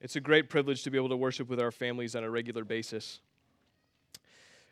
It's 0.00 0.14
a 0.14 0.20
great 0.20 0.48
privilege 0.48 0.84
to 0.84 0.92
be 0.92 0.96
able 0.96 1.08
to 1.08 1.16
worship 1.16 1.48
with 1.48 1.58
our 1.58 1.72
families 1.72 2.14
on 2.14 2.22
a 2.22 2.30
regular 2.30 2.62
basis. 2.62 3.18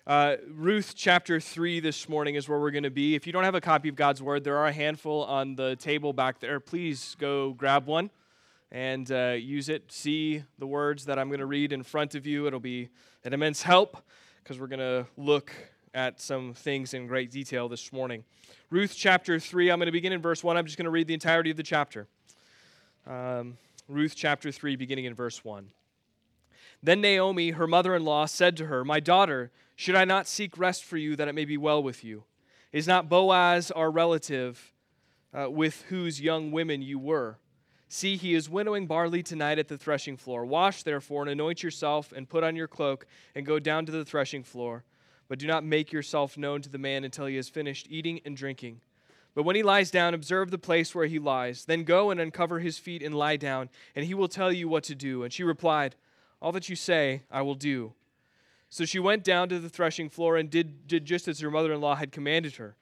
Uh, 0.06 0.36
Ruth 0.54 0.94
chapter 0.94 1.40
3 1.40 1.80
this 1.80 2.08
morning 2.08 2.36
is 2.36 2.48
where 2.48 2.60
we're 2.60 2.70
going 2.70 2.84
to 2.84 2.92
be. 2.92 3.16
If 3.16 3.26
you 3.26 3.32
don't 3.32 3.42
have 3.42 3.56
a 3.56 3.60
copy 3.60 3.88
of 3.88 3.96
God's 3.96 4.22
Word, 4.22 4.44
there 4.44 4.56
are 4.56 4.68
a 4.68 4.72
handful 4.72 5.24
on 5.24 5.56
the 5.56 5.74
table 5.74 6.12
back 6.12 6.38
there. 6.38 6.60
Please 6.60 7.16
go 7.18 7.54
grab 7.54 7.86
one 7.86 8.10
and 8.70 9.10
uh, 9.10 9.34
use 9.36 9.68
it. 9.68 9.90
See 9.90 10.44
the 10.60 10.66
words 10.68 11.06
that 11.06 11.18
I'm 11.18 11.26
going 11.26 11.40
to 11.40 11.46
read 11.46 11.72
in 11.72 11.82
front 11.82 12.14
of 12.14 12.24
you. 12.24 12.46
It'll 12.46 12.60
be 12.60 12.88
an 13.24 13.32
immense 13.32 13.62
help 13.62 13.96
because 14.44 14.60
we're 14.60 14.68
going 14.68 14.78
to 14.78 15.06
look 15.16 15.52
at 15.92 16.20
some 16.20 16.54
things 16.54 16.94
in 16.94 17.08
great 17.08 17.32
detail 17.32 17.68
this 17.68 17.92
morning. 17.92 18.22
Ruth 18.70 18.94
chapter 18.96 19.40
3, 19.40 19.72
I'm 19.72 19.80
going 19.80 19.86
to 19.86 19.92
begin 19.92 20.12
in 20.12 20.22
verse 20.22 20.44
1. 20.44 20.56
I'm 20.56 20.66
just 20.66 20.78
going 20.78 20.84
to 20.84 20.90
read 20.90 21.08
the 21.08 21.14
entirety 21.14 21.50
of 21.50 21.56
the 21.56 21.64
chapter. 21.64 22.06
Um, 23.08 23.58
Ruth 23.88 24.14
chapter 24.16 24.50
3, 24.50 24.76
beginning 24.76 25.04
in 25.04 25.14
verse 25.14 25.44
1. 25.44 25.70
Then 26.82 27.00
Naomi, 27.00 27.50
her 27.50 27.66
mother 27.66 27.94
in 27.94 28.04
law, 28.04 28.26
said 28.26 28.56
to 28.56 28.66
her, 28.66 28.84
My 28.84 29.00
daughter, 29.00 29.50
should 29.76 29.94
I 29.94 30.04
not 30.04 30.26
seek 30.26 30.58
rest 30.58 30.84
for 30.84 30.96
you 30.96 31.16
that 31.16 31.28
it 31.28 31.34
may 31.34 31.44
be 31.44 31.56
well 31.56 31.82
with 31.82 32.04
you? 32.04 32.24
Is 32.72 32.86
not 32.86 33.08
Boaz 33.08 33.70
our 33.70 33.90
relative 33.90 34.72
uh, 35.32 35.50
with 35.50 35.82
whose 35.88 36.20
young 36.20 36.50
women 36.50 36.82
you 36.82 36.98
were? 36.98 37.38
See, 37.88 38.16
he 38.16 38.34
is 38.34 38.50
winnowing 38.50 38.86
barley 38.86 39.22
tonight 39.22 39.58
at 39.58 39.68
the 39.68 39.78
threshing 39.78 40.16
floor. 40.16 40.44
Wash, 40.44 40.82
therefore, 40.82 41.22
and 41.22 41.30
anoint 41.30 41.62
yourself, 41.62 42.12
and 42.12 42.28
put 42.28 42.42
on 42.42 42.56
your 42.56 42.66
cloak, 42.66 43.06
and 43.34 43.46
go 43.46 43.60
down 43.60 43.86
to 43.86 43.92
the 43.92 44.04
threshing 44.04 44.42
floor. 44.42 44.84
But 45.28 45.38
do 45.38 45.46
not 45.46 45.64
make 45.64 45.92
yourself 45.92 46.36
known 46.36 46.62
to 46.62 46.68
the 46.68 46.78
man 46.78 47.04
until 47.04 47.26
he 47.26 47.36
has 47.36 47.48
finished 47.48 47.86
eating 47.88 48.20
and 48.24 48.36
drinking. 48.36 48.80
But 49.36 49.42
when 49.42 49.54
he 49.54 49.62
lies 49.62 49.90
down, 49.90 50.14
observe 50.14 50.50
the 50.50 50.56
place 50.56 50.94
where 50.94 51.04
he 51.04 51.18
lies. 51.18 51.66
Then 51.66 51.84
go 51.84 52.10
and 52.10 52.18
uncover 52.18 52.58
his 52.58 52.78
feet 52.78 53.02
and 53.02 53.14
lie 53.14 53.36
down, 53.36 53.68
and 53.94 54.06
he 54.06 54.14
will 54.14 54.28
tell 54.28 54.50
you 54.50 54.66
what 54.66 54.82
to 54.84 54.94
do. 54.94 55.22
And 55.22 55.32
she 55.32 55.44
replied, 55.44 55.94
All 56.40 56.52
that 56.52 56.70
you 56.70 56.74
say, 56.74 57.24
I 57.30 57.42
will 57.42 57.54
do. 57.54 57.92
So 58.70 58.86
she 58.86 58.98
went 58.98 59.24
down 59.24 59.50
to 59.50 59.58
the 59.58 59.68
threshing 59.68 60.08
floor 60.08 60.38
and 60.38 60.48
did, 60.48 60.88
did 60.88 61.04
just 61.04 61.28
as 61.28 61.40
her 61.40 61.50
mother 61.50 61.70
in 61.74 61.82
law 61.82 61.96
had 61.96 62.12
commanded 62.12 62.56
her. 62.56 62.76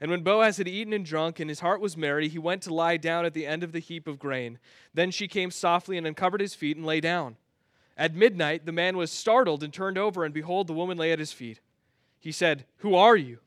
And 0.00 0.10
when 0.10 0.24
Boaz 0.24 0.56
had 0.56 0.66
eaten 0.66 0.92
and 0.92 1.06
drunk, 1.06 1.38
and 1.38 1.48
his 1.48 1.60
heart 1.60 1.80
was 1.80 1.96
merry, 1.96 2.28
he 2.28 2.38
went 2.38 2.62
to 2.62 2.74
lie 2.74 2.96
down 2.96 3.24
at 3.24 3.32
the 3.32 3.46
end 3.46 3.62
of 3.62 3.70
the 3.70 3.78
heap 3.78 4.08
of 4.08 4.18
grain. 4.18 4.58
Then 4.92 5.12
she 5.12 5.28
came 5.28 5.52
softly 5.52 5.96
and 5.96 6.08
uncovered 6.08 6.40
his 6.40 6.56
feet 6.56 6.76
and 6.76 6.84
lay 6.84 7.00
down. 7.00 7.36
At 7.96 8.16
midnight, 8.16 8.66
the 8.66 8.72
man 8.72 8.96
was 8.96 9.12
startled 9.12 9.62
and 9.62 9.72
turned 9.72 9.96
over, 9.96 10.24
and 10.24 10.34
behold, 10.34 10.66
the 10.66 10.72
woman 10.72 10.98
lay 10.98 11.12
at 11.12 11.20
his 11.20 11.32
feet. 11.32 11.60
He 12.18 12.32
said, 12.32 12.64
Who 12.78 12.96
are 12.96 13.16
you? 13.16 13.38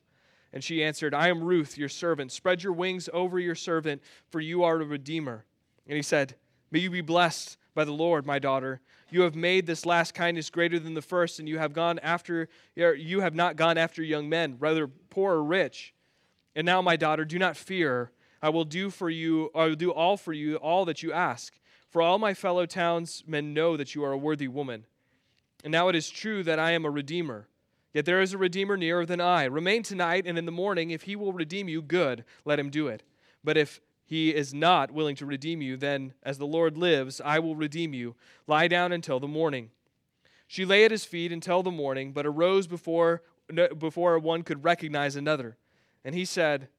And 0.53 0.63
she 0.63 0.83
answered, 0.83 1.15
I 1.15 1.29
am 1.29 1.43
Ruth, 1.43 1.77
your 1.77 1.89
servant. 1.89 2.31
Spread 2.31 2.63
your 2.63 2.73
wings 2.73 3.09
over 3.11 3.39
your 3.39 3.55
servant, 3.55 4.03
for 4.29 4.39
you 4.39 4.63
are 4.63 4.79
a 4.79 4.85
redeemer. 4.85 5.45
And 5.87 5.95
he 5.95 6.03
said, 6.03 6.35
May 6.71 6.79
you 6.79 6.91
be 6.91 7.01
blessed 7.01 7.57
by 7.73 7.83
the 7.85 7.91
Lord, 7.91 8.25
my 8.25 8.37
daughter. 8.39 8.79
You 9.09 9.21
have 9.21 9.35
made 9.35 9.65
this 9.65 9.85
last 9.85 10.13
kindness 10.13 10.49
greater 10.49 10.79
than 10.79 10.93
the 10.93 11.01
first, 11.01 11.39
and 11.39 11.49
you 11.49 11.57
have 11.57 11.73
gone 11.73 11.99
after 11.99 12.49
you 12.75 13.21
have 13.21 13.35
not 13.35 13.55
gone 13.55 13.77
after 13.77 14.03
young 14.03 14.29
men, 14.29 14.57
rather 14.59 14.87
poor 14.87 15.33
or 15.33 15.43
rich. 15.43 15.93
And 16.55 16.65
now, 16.65 16.81
my 16.81 16.95
daughter, 16.95 17.25
do 17.25 17.39
not 17.39 17.57
fear. 17.57 18.11
I 18.41 18.49
will 18.49 18.65
do 18.65 18.89
for 18.89 19.09
you, 19.09 19.49
I 19.55 19.65
will 19.65 19.75
do 19.75 19.91
all 19.91 20.17
for 20.17 20.33
you, 20.33 20.57
all 20.57 20.85
that 20.85 21.01
you 21.01 21.13
ask. 21.13 21.53
For 21.89 22.01
all 22.01 22.19
my 22.19 22.33
fellow 22.33 22.65
townsmen 22.65 23.53
know 23.53 23.77
that 23.77 23.95
you 23.95 24.03
are 24.03 24.11
a 24.11 24.17
worthy 24.17 24.47
woman. 24.47 24.85
And 25.63 25.71
now 25.71 25.87
it 25.87 25.95
is 25.95 26.09
true 26.09 26.43
that 26.43 26.59
I 26.59 26.71
am 26.71 26.85
a 26.85 26.89
redeemer. 26.89 27.47
Yet 27.93 28.05
there 28.05 28.21
is 28.21 28.33
a 28.33 28.37
Redeemer 28.37 28.75
nearer 28.75 29.05
than 29.05 29.21
I. 29.21 29.45
Remain 29.45 29.83
tonight, 29.83 30.25
and 30.25 30.37
in 30.37 30.45
the 30.45 30.51
morning, 30.51 30.89
if 30.89 31.03
he 31.03 31.15
will 31.15 31.31
redeem 31.31 31.69
you, 31.69 31.81
good, 31.81 32.25
let 32.43 32.59
him 32.59 32.69
do 32.69 32.87
it. 32.87 33.03
But 33.43 33.57
if 33.57 33.81
he 34.05 34.33
is 34.33 34.53
not 34.53 34.91
willing 34.91 35.15
to 35.17 35.25
redeem 35.25 35.61
you, 35.61 35.77
then, 35.77 36.13
as 36.23 36.37
the 36.37 36.47
Lord 36.47 36.77
lives, 36.77 37.21
I 37.23 37.39
will 37.39 37.55
redeem 37.55 37.93
you. 37.93 38.15
Lie 38.47 38.67
down 38.67 38.91
until 38.91 39.19
the 39.19 39.27
morning. 39.27 39.69
She 40.47 40.65
lay 40.65 40.85
at 40.85 40.91
his 40.91 41.05
feet 41.05 41.31
until 41.31 41.63
the 41.63 41.71
morning, 41.71 42.13
but 42.13 42.25
arose 42.25 42.67
before, 42.67 43.21
before 43.77 44.17
one 44.19 44.43
could 44.43 44.63
recognize 44.63 45.15
another. 45.15 45.57
And 46.03 46.15
he 46.15 46.25
said, 46.25 46.69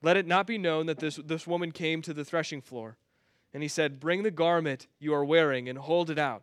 Let 0.00 0.16
it 0.16 0.26
not 0.26 0.46
be 0.46 0.58
known 0.58 0.86
that 0.86 0.98
this, 0.98 1.16
this 1.16 1.46
woman 1.46 1.72
came 1.72 2.02
to 2.02 2.14
the 2.14 2.24
threshing 2.24 2.60
floor. 2.60 2.96
And 3.52 3.62
he 3.62 3.68
said, 3.68 4.00
Bring 4.00 4.22
the 4.22 4.30
garment 4.30 4.86
you 4.98 5.12
are 5.12 5.24
wearing 5.24 5.68
and 5.68 5.78
hold 5.78 6.08
it 6.08 6.18
out. 6.18 6.42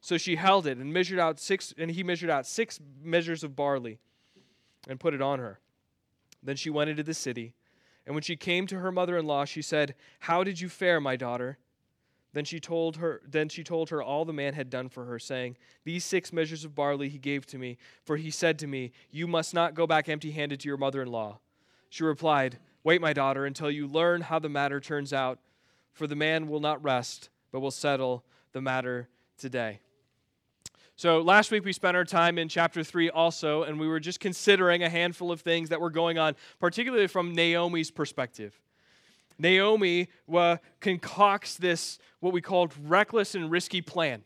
So 0.00 0.16
she 0.16 0.36
held 0.36 0.66
it 0.66 0.78
and 0.78 0.92
measured 0.92 1.18
out 1.18 1.40
six, 1.40 1.74
and 1.76 1.90
he 1.90 2.02
measured 2.02 2.30
out 2.30 2.46
six 2.46 2.80
measures 3.02 3.42
of 3.42 3.56
barley 3.56 3.98
and 4.88 5.00
put 5.00 5.14
it 5.14 5.22
on 5.22 5.38
her. 5.38 5.60
Then 6.42 6.56
she 6.56 6.70
went 6.70 6.90
into 6.90 7.02
the 7.02 7.14
city. 7.14 7.54
And 8.06 8.14
when 8.14 8.22
she 8.22 8.36
came 8.36 8.66
to 8.68 8.78
her 8.78 8.92
mother-in-law, 8.92 9.44
she 9.44 9.60
said, 9.60 9.94
How 10.20 10.44
did 10.44 10.60
you 10.60 10.68
fare, 10.68 11.00
my 11.00 11.16
daughter? 11.16 11.58
Then 12.32 12.44
she 12.44 12.60
told 12.60 12.98
her 12.98 13.22
then 13.26 13.48
she 13.48 13.64
told 13.64 13.90
her 13.90 14.02
all 14.02 14.24
the 14.24 14.32
man 14.32 14.54
had 14.54 14.70
done 14.70 14.88
for 14.88 15.06
her, 15.06 15.18
saying, 15.18 15.56
These 15.84 16.04
six 16.04 16.32
measures 16.32 16.64
of 16.64 16.74
barley 16.74 17.08
he 17.08 17.18
gave 17.18 17.46
to 17.46 17.58
me, 17.58 17.78
for 18.04 18.16
he 18.16 18.30
said 18.30 18.58
to 18.60 18.66
me, 18.66 18.92
You 19.10 19.26
must 19.26 19.54
not 19.54 19.74
go 19.74 19.86
back 19.86 20.08
empty 20.08 20.30
handed 20.30 20.60
to 20.60 20.68
your 20.68 20.76
mother 20.76 21.02
in 21.02 21.08
law. 21.08 21.40
She 21.90 22.04
replied, 22.04 22.58
Wait, 22.84 23.00
my 23.00 23.12
daughter, 23.12 23.44
until 23.44 23.70
you 23.70 23.86
learn 23.86 24.20
how 24.20 24.38
the 24.38 24.48
matter 24.48 24.78
turns 24.78 25.12
out, 25.12 25.40
for 25.92 26.06
the 26.06 26.14
man 26.14 26.48
will 26.48 26.60
not 26.60 26.82
rest, 26.82 27.28
but 27.50 27.60
will 27.60 27.70
settle 27.70 28.24
the 28.52 28.60
matter 28.60 29.08
today. 29.36 29.80
So 30.98 31.20
last 31.20 31.52
week 31.52 31.64
we 31.64 31.72
spent 31.72 31.96
our 31.96 32.04
time 32.04 32.38
in 32.38 32.48
chapter 32.48 32.82
3 32.82 33.10
also, 33.10 33.62
and 33.62 33.78
we 33.78 33.86
were 33.86 34.00
just 34.00 34.18
considering 34.18 34.82
a 34.82 34.88
handful 34.88 35.30
of 35.30 35.40
things 35.40 35.68
that 35.68 35.80
were 35.80 35.90
going 35.90 36.18
on, 36.18 36.34
particularly 36.58 37.06
from 37.06 37.36
Naomi's 37.36 37.92
perspective. 37.92 38.60
Naomi 39.38 40.08
concocts 40.80 41.54
this, 41.54 42.00
what 42.18 42.32
we 42.32 42.40
called 42.40 42.74
reckless 42.84 43.36
and 43.36 43.48
risky 43.48 43.80
plan. 43.80 44.24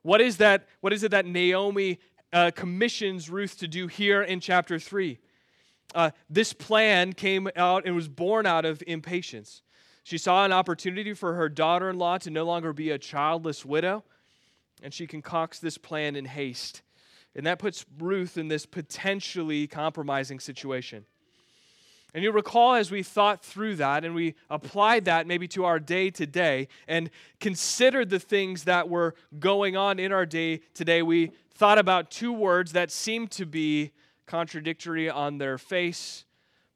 What 0.00 0.22
is 0.22 0.38
that? 0.38 0.66
What 0.80 0.94
is 0.94 1.02
it 1.02 1.10
that 1.10 1.26
Naomi 1.26 1.98
uh, 2.32 2.50
commissions 2.54 3.28
Ruth 3.28 3.58
to 3.58 3.68
do 3.68 3.86
here 3.86 4.22
in 4.22 4.40
chapter 4.40 4.78
3? 4.78 5.18
Uh, 5.94 6.12
this 6.30 6.54
plan 6.54 7.12
came 7.12 7.46
out 7.56 7.84
and 7.84 7.94
was 7.94 8.08
born 8.08 8.46
out 8.46 8.64
of 8.64 8.82
impatience. 8.86 9.60
She 10.02 10.16
saw 10.16 10.46
an 10.46 10.52
opportunity 10.52 11.12
for 11.12 11.34
her 11.34 11.50
daughter 11.50 11.90
in 11.90 11.98
law 11.98 12.16
to 12.16 12.30
no 12.30 12.46
longer 12.46 12.72
be 12.72 12.90
a 12.90 12.98
childless 12.98 13.66
widow 13.66 14.02
and 14.82 14.92
she 14.92 15.06
concocts 15.06 15.58
this 15.58 15.78
plan 15.78 16.16
in 16.16 16.24
haste. 16.24 16.82
And 17.34 17.46
that 17.46 17.58
puts 17.58 17.84
Ruth 17.98 18.38
in 18.38 18.48
this 18.48 18.66
potentially 18.66 19.66
compromising 19.66 20.40
situation. 20.40 21.04
And 22.14 22.24
you 22.24 22.32
recall 22.32 22.74
as 22.74 22.90
we 22.90 23.02
thought 23.02 23.44
through 23.44 23.76
that 23.76 24.04
and 24.04 24.14
we 24.14 24.36
applied 24.48 25.04
that 25.04 25.26
maybe 25.26 25.46
to 25.48 25.66
our 25.66 25.78
day 25.78 26.08
today 26.10 26.68
and 26.88 27.10
considered 27.40 28.08
the 28.08 28.18
things 28.18 28.64
that 28.64 28.88
were 28.88 29.14
going 29.38 29.76
on 29.76 29.98
in 29.98 30.12
our 30.12 30.24
day 30.24 30.60
today, 30.72 31.02
we 31.02 31.32
thought 31.52 31.78
about 31.78 32.10
two 32.10 32.32
words 32.32 32.72
that 32.72 32.90
seemed 32.90 33.30
to 33.32 33.44
be 33.44 33.92
contradictory 34.24 35.10
on 35.10 35.36
their 35.36 35.58
face 35.58 36.24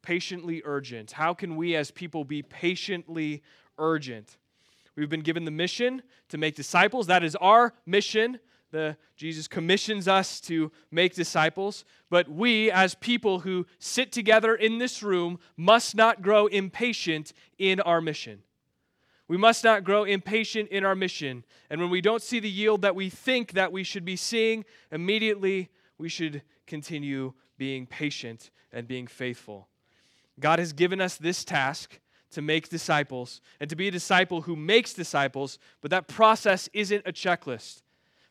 patiently 0.03 0.63
urgent. 0.65 1.13
How 1.13 1.35
can 1.35 1.57
we 1.57 1.77
as 1.77 1.91
people 1.91 2.25
be 2.25 2.43
patiently 2.43 3.43
urgent? 3.79 4.37
We've 5.01 5.09
been 5.09 5.21
given 5.23 5.47
the 5.47 5.51
mission 5.51 6.03
to 6.29 6.37
make 6.37 6.55
disciples. 6.55 7.07
That 7.07 7.25
is 7.25 7.35
our 7.37 7.73
mission. 7.87 8.39
The, 8.71 8.99
Jesus 9.17 9.49
commissions 9.49 10.07
us 10.07 10.43
to 10.43 10.71
make 10.91 11.15
disciples. 11.15 11.87
But 12.11 12.29
we, 12.29 12.71
as 12.71 12.95
people 12.97 13.41
who 13.41 13.65
sit 13.79 14.13
together 14.13 14.55
in 14.55 14.77
this 14.77 15.03
room, 15.03 15.39
must 15.57 15.95
not 15.95 16.21
grow 16.21 16.49
impatient 16.49 17.33
in 17.57 17.81
our 17.81 18.03
mission. 18.03 18.43
We 19.27 19.39
must 19.39 19.65
not 19.65 19.85
grow 19.85 20.05
impatient 20.05 20.69
in 20.69 20.85
our 20.85 20.95
mission. 20.95 21.45
And 21.71 21.81
when 21.81 21.89
we 21.89 22.03
don't 22.03 22.21
see 22.21 22.39
the 22.39 22.51
yield 22.51 22.83
that 22.83 22.95
we 22.95 23.09
think 23.09 23.53
that 23.53 23.73
we 23.73 23.85
should 23.85 24.05
be 24.05 24.17
seeing 24.17 24.67
immediately, 24.93 25.71
we 25.97 26.11
should 26.11 26.43
continue 26.67 27.33
being 27.57 27.87
patient 27.87 28.51
and 28.71 28.87
being 28.87 29.07
faithful. 29.07 29.67
God 30.39 30.59
has 30.59 30.75
given 30.75 31.01
us 31.01 31.17
this 31.17 31.43
task 31.43 32.01
to 32.31 32.43
make 32.43 32.69
disciples 32.69 33.41
and 33.59 33.69
to 33.71 33.77
be 33.77 33.89
a 33.89 33.91
disciple 33.91 34.43
who 34.43 34.57
makes 34.57 34.93
disciples, 34.93 35.59
but 35.81 35.91
that 35.91 36.09
process 36.09 36.69
isn't 36.73 37.07
a 37.07 37.13
checklist. 37.13 37.83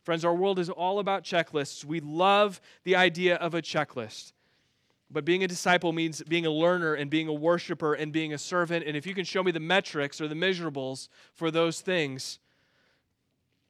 Friends, 0.04 0.24
our 0.25 0.34
world 0.34 0.60
is 0.60 0.69
all 0.69 1.00
about 1.00 1.24
checklists. 1.24 1.84
We 1.84 2.00
love 2.00 2.62
the 2.84 2.96
idea 2.96 3.36
of 3.36 3.54
a 3.54 3.62
checklist. 3.62 4.34
But 5.12 5.25
being 5.25 5.44
a 5.44 5.48
disciple 5.48 5.92
means 5.92 6.22
being 6.24 6.46
a 6.46 6.51
learner 6.51 6.94
and 6.94 7.10
being 7.10 7.28
a 7.28 7.34
worshiper 7.34 7.96
and 7.96 8.12
being 8.12 8.34
a 8.34 8.38
servant. 8.38 8.86
And 8.86 8.96
if 8.96 9.06
you 9.07 9.16
can 9.16 9.25
show 9.25 9.44
me 9.44 9.51
the 9.51 9.60
metrics 9.60 10.22
or 10.22 10.28
the 10.28 10.36
measurables 10.36 11.10
for 11.34 11.51
those 11.51 11.81
things, 11.81 12.40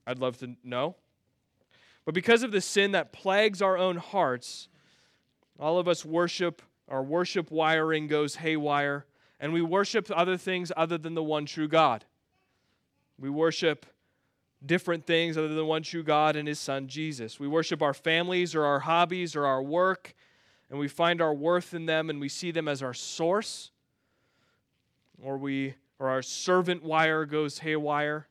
I'd 0.05 0.19
love 0.19 0.37
to 0.39 0.55
know. 0.63 0.95
But 2.05 2.13
because 2.13 2.43
of 2.43 2.51
the 2.51 2.61
sin 2.61 2.91
that 2.91 3.13
plagues 3.13 3.61
our 3.61 3.77
own 3.77 3.97
hearts, 3.97 4.67
all 5.59 5.77
of 5.77 5.87
us 5.87 6.03
worship, 6.03 6.61
our 6.87 7.03
worship 7.03 7.51
wiring 7.51 8.07
goes 8.07 8.35
haywire 8.35 9.05
and 9.39 9.53
we 9.53 9.61
worship 9.61 10.09
other 10.13 10.37
things 10.37 10.71
other 10.75 10.97
than 10.97 11.13
the 11.13 11.23
one 11.23 11.45
true 11.45 11.67
God. 11.67 12.05
We 13.17 13.29
worship 13.29 13.85
different 14.65 15.05
things 15.05 15.37
other 15.37 15.47
than 15.47 15.57
the 15.57 15.65
one 15.65 15.83
true 15.83 16.03
God 16.03 16.35
and 16.35 16.47
his 16.47 16.59
son 16.59 16.87
Jesus. 16.87 17.39
We 17.39 17.47
worship 17.47 17.81
our 17.81 17.93
families 17.93 18.55
or 18.55 18.65
our 18.65 18.79
hobbies 18.79 19.35
or 19.35 19.45
our 19.45 19.63
work, 19.63 20.13
and 20.69 20.79
we 20.79 20.87
find 20.87 21.21
our 21.21 21.33
worth 21.33 21.73
in 21.73 21.85
them 21.85 22.09
and 22.09 22.19
we 22.19 22.29
see 22.29 22.51
them 22.51 22.67
as 22.67 22.83
our 22.83 22.93
source. 22.93 23.71
Or 25.21 25.37
we 25.37 25.75
or 25.99 26.09
our 26.09 26.21
servant 26.21 26.81
wire 26.83 27.25
goes 27.25 27.59
haywire 27.59 28.27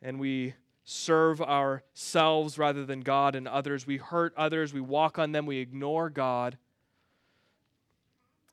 and 0.00 0.18
we 0.18 0.54
serve 0.84 1.40
ourselves 1.40 2.58
rather 2.58 2.84
than 2.84 3.00
God 3.00 3.36
and 3.36 3.46
others. 3.46 3.86
We 3.86 3.98
hurt 3.98 4.34
others. 4.36 4.74
We 4.74 4.80
walk 4.80 5.18
on 5.18 5.30
them. 5.32 5.46
We 5.46 5.58
ignore 5.58 6.10
God 6.10 6.58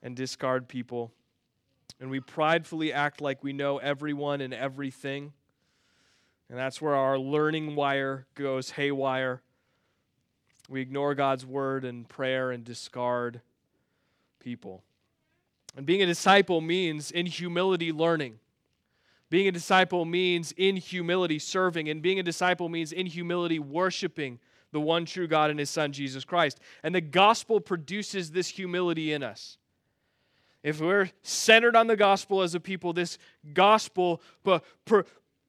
and 0.04 0.16
discard 0.16 0.68
people. 0.68 1.12
And 2.00 2.10
we 2.10 2.20
pridefully 2.20 2.94
act 2.94 3.22
like 3.22 3.44
we 3.44 3.54
know 3.54 3.78
everyone 3.78 4.42
and 4.42 4.54
everything. 4.54 5.34
And 6.50 6.58
that's 6.58 6.82
where 6.82 6.96
our 6.96 7.18
learning 7.18 7.76
wire 7.76 8.26
goes 8.36 8.72
haywire. 8.72 9.42
We 10.70 10.82
ignore 10.82 11.16
God's 11.16 11.46
word 11.46 11.84
and 11.84 12.08
prayer 12.08 12.52
and 12.52 12.64
discard 12.64 13.42
people. 14.40 14.84
And 15.76 15.86
being 15.86 16.02
a 16.02 16.06
disciple 16.06 16.62
means 16.62 17.12
in 17.12 17.26
humility 17.26 17.92
learning. 17.92 18.40
Being 19.30 19.48
a 19.48 19.52
disciple 19.52 20.06
means 20.06 20.54
in 20.58 20.76
humility 20.76 21.38
serving, 21.38 21.88
and 21.88 22.02
being 22.02 22.20
a 22.20 22.24
disciple 22.24 22.68
means 22.68 22.92
in 22.92 23.06
humility 23.06 23.60
worshiping 23.60 24.40
the 24.72 24.80
one 24.80 25.06
true 25.06 25.28
God 25.28 25.52
and 25.52 25.60
his 25.60 25.70
Son, 25.70 25.92
Jesus 25.92 26.24
Christ. 26.24 26.60
And 26.84 26.94
the 26.94 27.02
gospel 27.02 27.60
produces 27.60 28.32
this 28.32 28.48
humility 28.48 29.14
in 29.14 29.22
us. 29.22 29.58
If 30.64 30.82
we're 30.82 31.12
centered 31.24 31.76
on 31.76 31.88
the 31.88 31.96
gospel 31.96 32.42
as 32.42 32.54
a 32.54 32.60
people, 32.60 32.92
this 32.94 33.18
gospel 33.54 34.22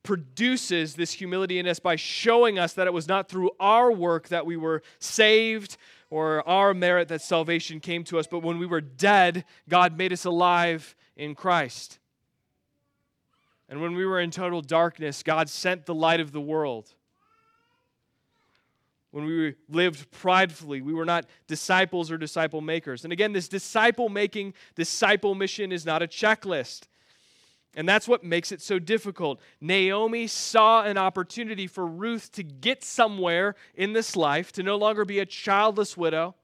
produces 0.02 0.94
this 0.94 1.12
humility 1.12 1.58
in 1.58 1.66
us 1.66 1.80
by 1.80 1.96
showing 1.96 2.58
us 2.58 2.72
that 2.74 2.86
it 2.86 2.92
was 2.92 3.08
not 3.08 3.28
through 3.28 3.50
our 3.58 3.90
work 3.92 4.28
that 4.28 4.46
we 4.46 4.56
were 4.56 4.82
saved 4.98 5.76
or 6.10 6.48
our 6.48 6.74
merit 6.74 7.08
that 7.08 7.22
salvation 7.22 7.80
came 7.80 8.02
to 8.04 8.18
us, 8.18 8.26
but 8.26 8.40
when 8.40 8.58
we 8.58 8.66
were 8.66 8.80
dead, 8.80 9.44
God 9.68 9.96
made 9.96 10.12
us 10.12 10.24
alive 10.24 10.96
in 11.16 11.34
Christ. 11.34 11.98
And 13.68 13.80
when 13.80 13.94
we 13.94 14.04
were 14.04 14.20
in 14.20 14.30
total 14.30 14.62
darkness, 14.62 15.22
God 15.22 15.48
sent 15.48 15.86
the 15.86 15.94
light 15.94 16.18
of 16.18 16.32
the 16.32 16.40
world. 16.40 16.94
When 19.10 19.24
we 19.24 19.54
lived 19.68 20.10
pridefully, 20.12 20.82
we 20.82 20.92
were 20.92 21.04
not 21.04 21.26
disciples 21.48 22.10
or 22.10 22.18
disciple 22.18 22.60
makers. 22.60 23.02
And 23.02 23.12
again, 23.12 23.32
this 23.32 23.48
disciple 23.48 24.08
making, 24.08 24.54
disciple 24.76 25.34
mission 25.34 25.72
is 25.72 25.84
not 25.84 26.02
a 26.02 26.06
checklist. 26.06 26.82
And 27.74 27.88
that's 27.88 28.08
what 28.08 28.24
makes 28.24 28.52
it 28.52 28.60
so 28.60 28.78
difficult. 28.78 29.40
Naomi 29.60 30.26
saw 30.26 30.82
an 30.82 30.98
opportunity 30.98 31.66
for 31.66 31.86
Ruth 31.86 32.32
to 32.32 32.42
get 32.42 32.82
somewhere 32.84 33.54
in 33.74 33.92
this 33.92 34.16
life, 34.16 34.52
to 34.52 34.62
no 34.62 34.76
longer 34.76 35.04
be 35.04 35.18
a 35.18 35.26
childless 35.26 35.96
widow. 35.96 36.34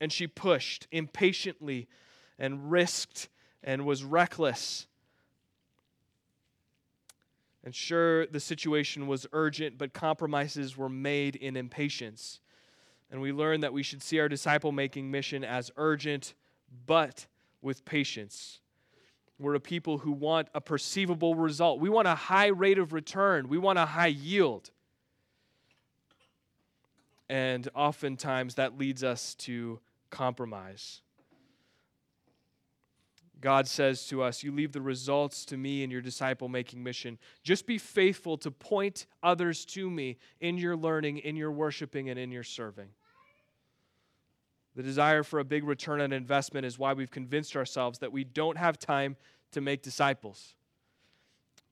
And 0.00 0.12
she 0.12 0.26
pushed 0.26 0.86
impatiently 0.90 1.88
and 2.38 2.70
risked 2.70 3.28
and 3.62 3.84
was 3.84 4.04
reckless 4.04 4.86
and 7.64 7.74
sure, 7.74 8.26
the 8.26 8.40
situation 8.40 9.06
was 9.06 9.26
urgent, 9.32 9.76
but 9.76 9.92
compromises 9.92 10.76
were 10.76 10.88
made 10.88 11.36
in 11.36 11.56
impatience. 11.56 12.40
And 13.10 13.20
we 13.20 13.32
learned 13.32 13.62
that 13.62 13.72
we 13.72 13.82
should 13.82 14.02
see 14.02 14.18
our 14.18 14.28
disciple 14.28 14.72
making 14.72 15.10
mission 15.10 15.44
as 15.44 15.70
urgent, 15.76 16.34
but 16.86 17.26
with 17.60 17.84
patience. 17.84 18.60
We're 19.38 19.54
a 19.54 19.60
people 19.60 19.98
who 19.98 20.12
want 20.12 20.48
a 20.54 20.60
perceivable 20.60 21.34
result. 21.34 21.80
We 21.80 21.88
want 21.90 22.08
a 22.08 22.14
high 22.14 22.48
rate 22.48 22.78
of 22.78 22.92
return, 22.92 23.48
we 23.48 23.58
want 23.58 23.78
a 23.78 23.86
high 23.86 24.06
yield. 24.06 24.70
And 27.28 27.68
oftentimes 27.74 28.56
that 28.56 28.76
leads 28.76 29.04
us 29.04 29.34
to 29.36 29.80
compromise. 30.10 31.02
God 33.40 33.66
says 33.66 34.06
to 34.08 34.22
us, 34.22 34.42
You 34.42 34.52
leave 34.52 34.72
the 34.72 34.80
results 34.80 35.44
to 35.46 35.56
me 35.56 35.82
in 35.82 35.90
your 35.90 36.02
disciple 36.02 36.48
making 36.48 36.82
mission. 36.82 37.18
Just 37.42 37.66
be 37.66 37.78
faithful 37.78 38.36
to 38.38 38.50
point 38.50 39.06
others 39.22 39.64
to 39.66 39.90
me 39.90 40.18
in 40.40 40.58
your 40.58 40.76
learning, 40.76 41.18
in 41.18 41.36
your 41.36 41.50
worshiping, 41.50 42.10
and 42.10 42.18
in 42.18 42.30
your 42.30 42.42
serving. 42.42 42.88
The 44.76 44.82
desire 44.82 45.22
for 45.22 45.40
a 45.40 45.44
big 45.44 45.64
return 45.64 46.00
on 46.00 46.12
investment 46.12 46.64
is 46.66 46.78
why 46.78 46.92
we've 46.92 47.10
convinced 47.10 47.56
ourselves 47.56 47.98
that 48.00 48.12
we 48.12 48.24
don't 48.24 48.56
have 48.56 48.78
time 48.78 49.16
to 49.52 49.60
make 49.60 49.82
disciples. 49.82 50.54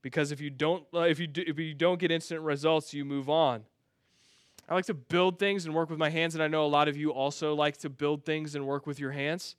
Because 0.03 0.33
if 0.33 0.41
you 0.41 0.51
don't, 0.51 0.85
uh, 0.95 1.01
if 1.01 1.19
you, 1.19 1.27
do, 1.27 1.45
if 1.47 1.59
you 1.59 1.75
don't 1.75 2.01
get 2.01 2.11
instant 2.11 2.43
results, 2.43 2.95
you 2.95 3.05
move 3.05 3.29
on. 3.29 3.63
I 4.69 4.75
like 4.75 4.87
to 4.87 4.95
build 4.95 5.39
things 5.39 5.65
and 5.65 5.75
work 5.75 5.91
with 5.91 5.99
my 5.99 6.11
hands, 6.11 6.35
and 6.35 6.43
I 6.43 6.49
know 6.49 6.65
a 6.65 6.69
lot 6.69 6.89
of 6.89 6.97
you 6.97 7.11
also 7.11 7.55
like 7.55 7.79
to 7.79 7.89
build 7.89 8.25
things 8.25 8.55
and 8.55 8.67
work 8.67 8.87
with 8.87 9.01
your 9.01 9.13
hands. 9.13 9.57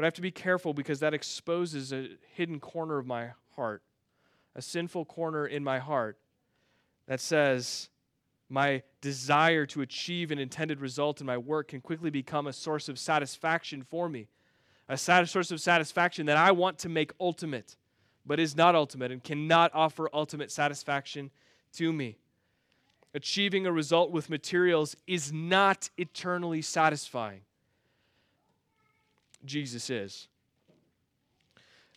But 0.00 0.04
I 0.04 0.06
have 0.06 0.14
to 0.14 0.22
be 0.22 0.30
careful 0.30 0.72
because 0.72 1.00
that 1.00 1.12
exposes 1.12 1.92
a 1.92 2.08
hidden 2.32 2.58
corner 2.58 2.96
of 2.96 3.06
my 3.06 3.32
heart, 3.54 3.82
a 4.54 4.62
sinful 4.62 5.04
corner 5.04 5.46
in 5.46 5.62
my 5.62 5.78
heart 5.78 6.16
that 7.06 7.20
says 7.20 7.90
my 8.48 8.82
desire 9.02 9.66
to 9.66 9.82
achieve 9.82 10.30
an 10.30 10.38
intended 10.38 10.80
result 10.80 11.20
in 11.20 11.26
my 11.26 11.36
work 11.36 11.68
can 11.68 11.82
quickly 11.82 12.08
become 12.08 12.46
a 12.46 12.52
source 12.54 12.88
of 12.88 12.98
satisfaction 12.98 13.82
for 13.82 14.08
me, 14.08 14.28
a 14.88 14.96
source 14.96 15.50
of 15.50 15.60
satisfaction 15.60 16.24
that 16.24 16.38
I 16.38 16.50
want 16.52 16.78
to 16.78 16.88
make 16.88 17.12
ultimate, 17.20 17.76
but 18.24 18.40
is 18.40 18.56
not 18.56 18.74
ultimate 18.74 19.12
and 19.12 19.22
cannot 19.22 19.70
offer 19.74 20.08
ultimate 20.14 20.50
satisfaction 20.50 21.30
to 21.74 21.92
me. 21.92 22.16
Achieving 23.12 23.66
a 23.66 23.70
result 23.70 24.12
with 24.12 24.30
materials 24.30 24.96
is 25.06 25.30
not 25.30 25.90
eternally 25.98 26.62
satisfying. 26.62 27.42
Jesus 29.44 29.90
is. 29.90 30.28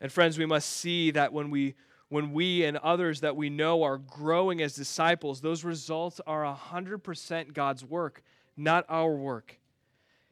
And 0.01 0.11
friends, 0.11 0.37
we 0.37 0.45
must 0.45 0.69
see 0.69 1.11
that 1.11 1.33
when 1.33 1.49
we 1.49 1.75
when 2.09 2.31
we 2.31 2.63
and 2.63 2.77
others 2.77 3.21
that 3.21 3.35
we 3.35 3.49
know 3.49 3.81
are 3.81 3.97
growing 3.97 4.61
as 4.61 4.75
disciples, 4.75 5.41
those 5.41 5.63
results 5.63 6.21
are 6.27 6.43
100% 6.43 7.53
God's 7.53 7.83
work, 7.83 8.21
not 8.55 8.85
our 8.87 9.15
work. 9.15 9.59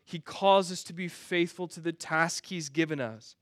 He 0.04 0.20
calls 0.20 0.72
us 0.72 0.84
to 0.84 0.94
be 0.94 1.08
faithful 1.08 1.68
to 1.70 1.80
the 1.80 1.92
task 1.92 2.46
He's 2.46 2.70
given 2.70 3.00
us. 3.02 3.36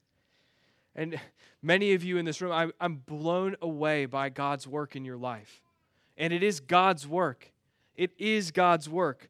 And 0.96 1.20
many 1.62 1.92
of 1.94 2.02
you 2.02 2.16
in 2.16 2.24
this 2.24 2.42
room, 2.42 2.54
I'm, 2.54 2.72
I'm 2.80 2.96
blown 2.96 3.58
away 3.62 4.06
by 4.06 4.30
God's 4.30 4.66
work 4.66 4.96
in 4.96 5.04
your 5.04 5.18
life. 5.18 5.62
And 6.18 6.32
it 6.32 6.42
is 6.42 6.62
God's 6.62 7.06
work. 7.06 7.52
It 7.98 8.12
is 8.18 8.52
God's 8.52 8.88
work 8.88 9.30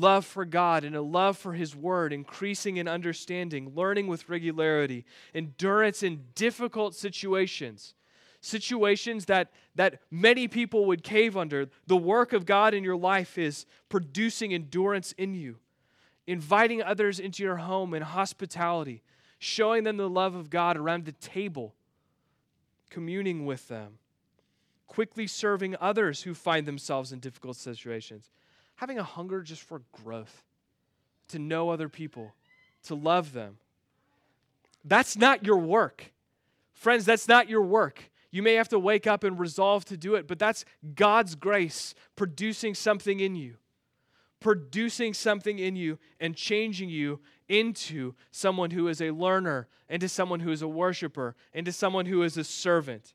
love 0.00 0.24
for 0.24 0.44
God 0.44 0.84
and 0.84 0.94
a 0.94 1.02
love 1.02 1.36
for 1.36 1.54
His 1.54 1.74
Word, 1.74 2.12
increasing 2.12 2.76
in 2.76 2.88
understanding, 2.88 3.72
learning 3.74 4.06
with 4.06 4.28
regularity, 4.28 5.04
endurance 5.34 6.02
in 6.02 6.24
difficult 6.34 6.94
situations, 6.94 7.94
situations 8.40 9.26
that, 9.26 9.50
that 9.74 10.00
many 10.10 10.48
people 10.48 10.86
would 10.86 11.02
cave 11.02 11.36
under. 11.36 11.68
The 11.86 11.96
work 11.96 12.32
of 12.32 12.46
God 12.46 12.74
in 12.74 12.84
your 12.84 12.96
life 12.96 13.38
is 13.38 13.66
producing 13.88 14.52
endurance 14.52 15.12
in 15.12 15.34
you, 15.34 15.56
inviting 16.26 16.82
others 16.82 17.18
into 17.18 17.42
your 17.42 17.56
home 17.56 17.94
in 17.94 18.02
hospitality, 18.02 19.02
showing 19.38 19.84
them 19.84 19.96
the 19.96 20.08
love 20.08 20.34
of 20.34 20.50
God 20.50 20.76
around 20.76 21.04
the 21.04 21.12
table, 21.12 21.74
communing 22.90 23.46
with 23.46 23.68
them. 23.68 23.98
Quickly 24.86 25.26
serving 25.26 25.74
others 25.80 26.22
who 26.22 26.32
find 26.32 26.64
themselves 26.64 27.10
in 27.12 27.18
difficult 27.18 27.56
situations 27.56 28.30
having 28.76 28.98
a 28.98 29.04
hunger 29.04 29.42
just 29.42 29.62
for 29.62 29.82
growth, 29.92 30.42
to 31.28 31.38
know 31.38 31.70
other 31.70 31.88
people, 31.88 32.34
to 32.84 32.94
love 32.94 33.32
them. 33.32 33.58
That's 34.84 35.16
not 35.16 35.44
your 35.44 35.58
work. 35.58 36.12
Friends, 36.72 37.04
that's 37.04 37.26
not 37.26 37.48
your 37.48 37.62
work. 37.62 38.10
You 38.30 38.42
may 38.42 38.54
have 38.54 38.68
to 38.68 38.78
wake 38.78 39.06
up 39.06 39.24
and 39.24 39.38
resolve 39.38 39.84
to 39.86 39.96
do 39.96 40.14
it, 40.14 40.28
but 40.28 40.38
that's 40.38 40.64
God's 40.94 41.34
grace 41.34 41.94
producing 42.16 42.74
something 42.74 43.18
in 43.18 43.34
you, 43.34 43.54
producing 44.40 45.14
something 45.14 45.58
in 45.58 45.74
you 45.74 45.98
and 46.20 46.36
changing 46.36 46.90
you 46.90 47.20
into 47.48 48.14
someone 48.30 48.70
who 48.70 48.88
is 48.88 49.00
a 49.00 49.10
learner, 49.10 49.68
into 49.88 50.08
someone 50.08 50.40
who 50.40 50.50
is 50.50 50.62
a 50.62 50.68
worshiper, 50.68 51.34
into 51.54 51.72
someone 51.72 52.06
who 52.06 52.22
is 52.22 52.36
a 52.36 52.44
servant. 52.44 53.14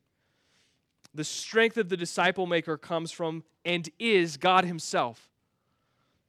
The 1.13 1.23
strength 1.23 1.77
of 1.77 1.89
the 1.89 1.97
disciple 1.97 2.47
maker 2.47 2.77
comes 2.77 3.11
from 3.11 3.43
and 3.63 3.89
is 3.99 4.37
God 4.37 4.65
Himself. 4.65 5.29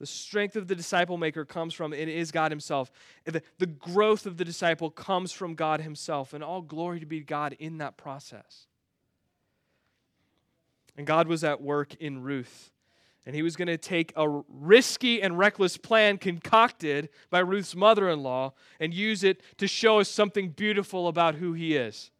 The 0.02 0.06
strength 0.06 0.56
of 0.56 0.66
the 0.66 0.74
disciple 0.74 1.16
maker 1.16 1.44
comes 1.44 1.72
from 1.74 1.92
it 1.92 2.08
is 2.08 2.32
God 2.32 2.50
Himself. 2.50 2.90
The, 3.24 3.40
the 3.58 3.66
growth 3.66 4.26
of 4.26 4.36
the 4.36 4.44
disciple 4.44 4.90
comes 4.90 5.30
from 5.30 5.54
God 5.54 5.80
Himself, 5.80 6.32
and 6.32 6.42
all 6.42 6.60
glory 6.60 6.98
to 6.98 7.06
be 7.06 7.20
God 7.20 7.54
in 7.60 7.78
that 7.78 7.96
process. 7.96 8.66
And 10.96 11.06
God 11.06 11.28
was 11.28 11.44
at 11.44 11.62
work 11.62 11.94
in 12.00 12.20
Ruth. 12.20 12.72
And 13.26 13.36
he 13.36 13.42
was 13.42 13.54
going 13.54 13.68
to 13.68 13.78
take 13.78 14.12
a 14.16 14.28
risky 14.48 15.22
and 15.22 15.38
reckless 15.38 15.76
plan 15.76 16.18
concocted 16.18 17.08
by 17.30 17.38
Ruth's 17.38 17.76
mother 17.76 18.10
in 18.10 18.24
law 18.24 18.54
and 18.80 18.92
use 18.92 19.22
it 19.22 19.40
to 19.58 19.68
show 19.68 20.00
us 20.00 20.08
something 20.08 20.48
beautiful 20.48 21.06
about 21.06 21.36
who 21.36 21.52
he 21.52 21.76
is. 21.76 22.10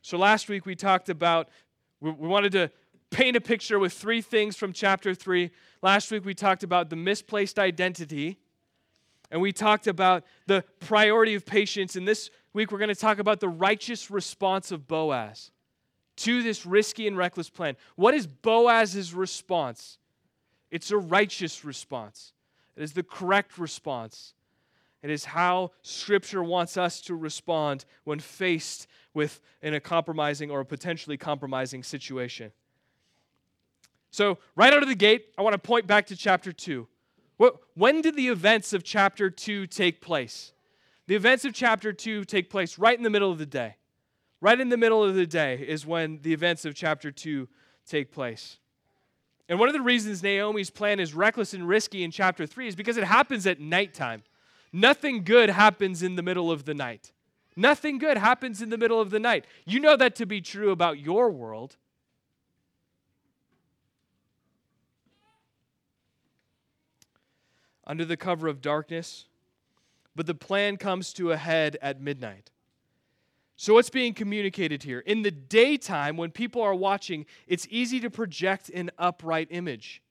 So 0.00 0.16
last 0.16 0.48
week 0.48 0.64
we 0.64 0.74
talked 0.74 1.10
about, 1.10 1.50
we 2.00 2.12
wanted 2.12 2.52
to 2.52 2.70
paint 3.10 3.36
a 3.36 3.40
picture 3.40 3.78
with 3.78 3.92
three 3.92 4.22
things 4.22 4.56
from 4.56 4.72
chapter 4.72 5.14
3. 5.14 5.50
Last 5.82 6.10
week 6.10 6.24
we 6.24 6.34
talked 6.34 6.62
about 6.62 6.90
the 6.90 6.96
misplaced 6.96 7.58
identity, 7.58 8.38
and 9.30 9.40
we 9.40 9.52
talked 9.52 9.86
about 9.86 10.24
the 10.46 10.64
priority 10.80 11.34
of 11.34 11.44
patience. 11.44 11.96
And 11.96 12.06
this 12.06 12.30
week 12.52 12.72
we're 12.72 12.78
going 12.78 12.88
to 12.88 12.94
talk 12.94 13.18
about 13.18 13.40
the 13.40 13.48
righteous 13.48 14.10
response 14.10 14.72
of 14.72 14.88
Boaz 14.88 15.50
to 16.18 16.42
this 16.42 16.66
risky 16.66 17.06
and 17.06 17.16
reckless 17.16 17.50
plan. 17.50 17.76
What 17.96 18.14
is 18.14 18.26
Boaz's 18.26 19.14
response? 19.14 19.98
It's 20.70 20.90
a 20.90 20.98
righteous 20.98 21.64
response, 21.64 22.32
it 22.76 22.82
is 22.82 22.92
the 22.92 23.02
correct 23.02 23.58
response. 23.58 24.34
It 25.02 25.08
is 25.08 25.24
how 25.24 25.70
Scripture 25.80 26.42
wants 26.42 26.76
us 26.76 27.00
to 27.02 27.14
respond 27.14 27.86
when 28.04 28.18
faced 28.18 28.86
with 29.14 29.40
in 29.62 29.72
a 29.72 29.80
compromising 29.80 30.50
or 30.50 30.60
a 30.60 30.66
potentially 30.66 31.16
compromising 31.16 31.82
situation. 31.82 32.52
So, 34.10 34.38
right 34.56 34.72
out 34.72 34.82
of 34.82 34.88
the 34.88 34.94
gate, 34.94 35.26
I 35.38 35.42
want 35.42 35.54
to 35.54 35.58
point 35.58 35.86
back 35.86 36.06
to 36.06 36.16
chapter 36.16 36.52
2. 36.52 36.86
When 37.74 38.02
did 38.02 38.16
the 38.16 38.28
events 38.28 38.72
of 38.72 38.84
chapter 38.84 39.30
2 39.30 39.66
take 39.66 40.00
place? 40.00 40.52
The 41.06 41.14
events 41.14 41.44
of 41.44 41.54
chapter 41.54 41.92
2 41.92 42.24
take 42.24 42.50
place 42.50 42.78
right 42.78 42.96
in 42.96 43.02
the 43.02 43.10
middle 43.10 43.30
of 43.30 43.38
the 43.38 43.46
day. 43.46 43.76
Right 44.40 44.60
in 44.60 44.68
the 44.68 44.76
middle 44.76 45.02
of 45.02 45.14
the 45.14 45.26
day 45.26 45.64
is 45.66 45.86
when 45.86 46.20
the 46.22 46.32
events 46.32 46.64
of 46.64 46.74
chapter 46.74 47.10
2 47.10 47.48
take 47.86 48.12
place. 48.12 48.58
And 49.48 49.58
one 49.58 49.68
of 49.68 49.72
the 49.72 49.80
reasons 49.80 50.22
Naomi's 50.22 50.70
plan 50.70 51.00
is 51.00 51.14
reckless 51.14 51.54
and 51.54 51.66
risky 51.66 52.04
in 52.04 52.10
chapter 52.10 52.46
3 52.46 52.68
is 52.68 52.76
because 52.76 52.96
it 52.96 53.04
happens 53.04 53.46
at 53.46 53.58
nighttime. 53.58 54.22
Nothing 54.72 55.24
good 55.24 55.50
happens 55.50 56.02
in 56.02 56.14
the 56.14 56.22
middle 56.22 56.50
of 56.50 56.64
the 56.64 56.74
night. 56.74 57.12
Nothing 57.56 57.98
good 57.98 58.16
happens 58.16 58.62
in 58.62 58.70
the 58.70 58.78
middle 58.78 59.00
of 59.00 59.10
the 59.10 59.18
night. 59.18 59.44
You 59.66 59.80
know 59.80 59.96
that 59.96 60.14
to 60.16 60.26
be 60.26 60.40
true 60.40 60.70
about 60.70 61.00
your 61.00 61.30
world. 61.30 61.76
Under 67.90 68.04
the 68.04 68.16
cover 68.16 68.46
of 68.46 68.60
darkness, 68.60 69.24
but 70.14 70.24
the 70.24 70.34
plan 70.34 70.76
comes 70.76 71.12
to 71.14 71.32
a 71.32 71.36
head 71.36 71.76
at 71.82 72.00
midnight. 72.00 72.52
So, 73.56 73.74
what's 73.74 73.90
being 73.90 74.14
communicated 74.14 74.84
here? 74.84 75.00
In 75.00 75.22
the 75.22 75.32
daytime, 75.32 76.16
when 76.16 76.30
people 76.30 76.62
are 76.62 76.72
watching, 76.72 77.26
it's 77.48 77.66
easy 77.68 77.98
to 77.98 78.08
project 78.08 78.68
an 78.68 78.92
upright 78.96 79.48
image. 79.50 80.02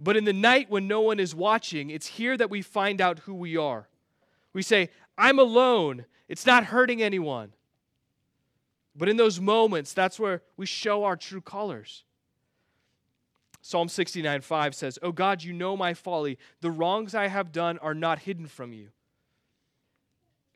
But 0.00 0.16
in 0.16 0.24
the 0.24 0.32
night, 0.32 0.68
when 0.68 0.88
no 0.88 1.00
one 1.00 1.20
is 1.20 1.32
watching, 1.32 1.90
it's 1.90 2.08
here 2.08 2.36
that 2.36 2.50
we 2.50 2.60
find 2.60 3.00
out 3.00 3.20
who 3.20 3.34
we 3.34 3.56
are. 3.56 3.86
We 4.52 4.62
say, 4.62 4.90
I'm 5.16 5.38
alone. 5.38 6.06
It's 6.28 6.44
not 6.44 6.64
hurting 6.64 7.04
anyone. 7.04 7.52
But 8.96 9.08
in 9.08 9.16
those 9.16 9.40
moments, 9.40 9.92
that's 9.92 10.18
where 10.18 10.42
we 10.56 10.66
show 10.66 11.04
our 11.04 11.16
true 11.16 11.40
colors. 11.40 12.02
Psalm 13.62 13.88
69 13.88 14.40
5 14.40 14.74
says, 14.74 14.98
Oh 15.02 15.12
God, 15.12 15.42
you 15.42 15.52
know 15.52 15.76
my 15.76 15.94
folly. 15.94 16.38
The 16.60 16.70
wrongs 16.70 17.14
I 17.14 17.28
have 17.28 17.52
done 17.52 17.78
are 17.78 17.94
not 17.94 18.20
hidden 18.20 18.46
from 18.46 18.72
you. 18.72 18.88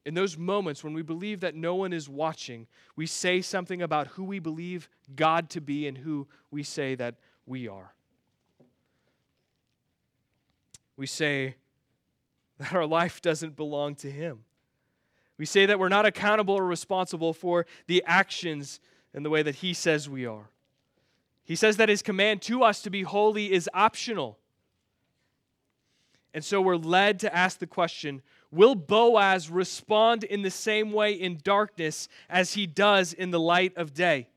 In 0.06 0.14
those 0.14 0.36
moments 0.36 0.84
when 0.84 0.92
we 0.92 1.02
believe 1.02 1.40
that 1.40 1.54
no 1.54 1.74
one 1.74 1.92
is 1.92 2.08
watching, 2.08 2.66
we 2.94 3.06
say 3.06 3.40
something 3.40 3.80
about 3.80 4.08
who 4.08 4.24
we 4.24 4.38
believe 4.38 4.88
God 5.14 5.48
to 5.50 5.60
be 5.60 5.86
and 5.86 5.96
who 5.96 6.26
we 6.50 6.62
say 6.62 6.94
that 6.94 7.14
we 7.46 7.68
are. 7.68 7.94
We 10.96 11.06
say 11.06 11.56
that 12.58 12.72
our 12.72 12.86
life 12.86 13.20
doesn't 13.22 13.56
belong 13.56 13.94
to 13.96 14.10
Him. 14.10 14.44
We 15.38 15.46
say 15.46 15.66
that 15.66 15.78
we're 15.78 15.88
not 15.88 16.06
accountable 16.06 16.54
or 16.54 16.64
responsible 16.64 17.32
for 17.32 17.66
the 17.86 18.04
actions 18.06 18.80
and 19.12 19.24
the 19.24 19.30
way 19.30 19.42
that 19.42 19.56
He 19.56 19.74
says 19.74 20.08
we 20.08 20.26
are. 20.26 20.50
He 21.44 21.56
says 21.56 21.76
that 21.76 21.88
His 21.88 22.02
command 22.02 22.42
to 22.42 22.62
us 22.62 22.82
to 22.82 22.90
be 22.90 23.02
holy 23.02 23.52
is 23.52 23.68
optional. 23.74 24.38
And 26.34 26.44
so 26.44 26.60
we're 26.60 26.76
led 26.76 27.20
to 27.20 27.34
ask 27.34 27.60
the 27.60 27.66
question 27.66 28.22
Will 28.50 28.74
Boaz 28.74 29.50
respond 29.50 30.24
in 30.24 30.42
the 30.42 30.50
same 30.50 30.92
way 30.92 31.12
in 31.12 31.40
darkness 31.42 32.08
as 32.28 32.54
he 32.54 32.66
does 32.66 33.12
in 33.12 33.30
the 33.30 33.40
light 33.40 33.76
of 33.76 33.94
day? 33.94 34.28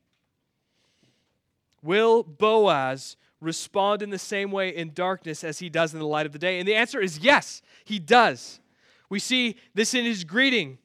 Will 1.83 2.23
Boaz 2.23 3.15
respond 3.39 4.01
in 4.01 4.09
the 4.09 4.17
same 4.17 4.51
way 4.51 4.69
in 4.69 4.91
darkness 4.93 5.43
as 5.43 5.59
he 5.59 5.69
does 5.69 5.93
in 5.93 5.99
the 5.99 6.07
light 6.07 6.25
of 6.25 6.31
the 6.31 6.39
day? 6.39 6.57
And 6.59 6.67
the 6.67 6.75
answer 6.75 6.99
is 6.99 7.19
yes, 7.19 7.61
he 7.85 7.99
does. 7.99 8.59
We 9.09 9.19
see 9.19 9.55
this 9.73 9.93
in 9.93 10.03
his 10.03 10.23
greeting. 10.23 10.79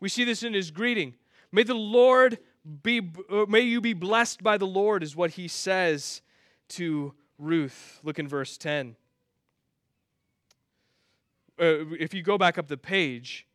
We 0.00 0.08
see 0.08 0.24
this 0.24 0.42
in 0.42 0.52
his 0.52 0.70
greeting. 0.70 1.14
May 1.52 1.62
the 1.62 1.74
Lord 1.74 2.38
be 2.82 3.00
uh, 3.30 3.46
may 3.48 3.60
you 3.60 3.80
be 3.80 3.94
blessed 3.94 4.42
by 4.42 4.58
the 4.58 4.66
Lord 4.66 5.02
is 5.02 5.16
what 5.16 5.32
he 5.32 5.48
says 5.48 6.22
to 6.70 7.14
Ruth. 7.38 8.00
Look 8.02 8.18
in 8.18 8.28
verse 8.28 8.58
10 8.58 8.96
uh, 11.60 11.84
if 11.98 12.14
you 12.14 12.22
go 12.22 12.38
back 12.38 12.56
up 12.56 12.68
the 12.68 12.76
page 12.76 13.46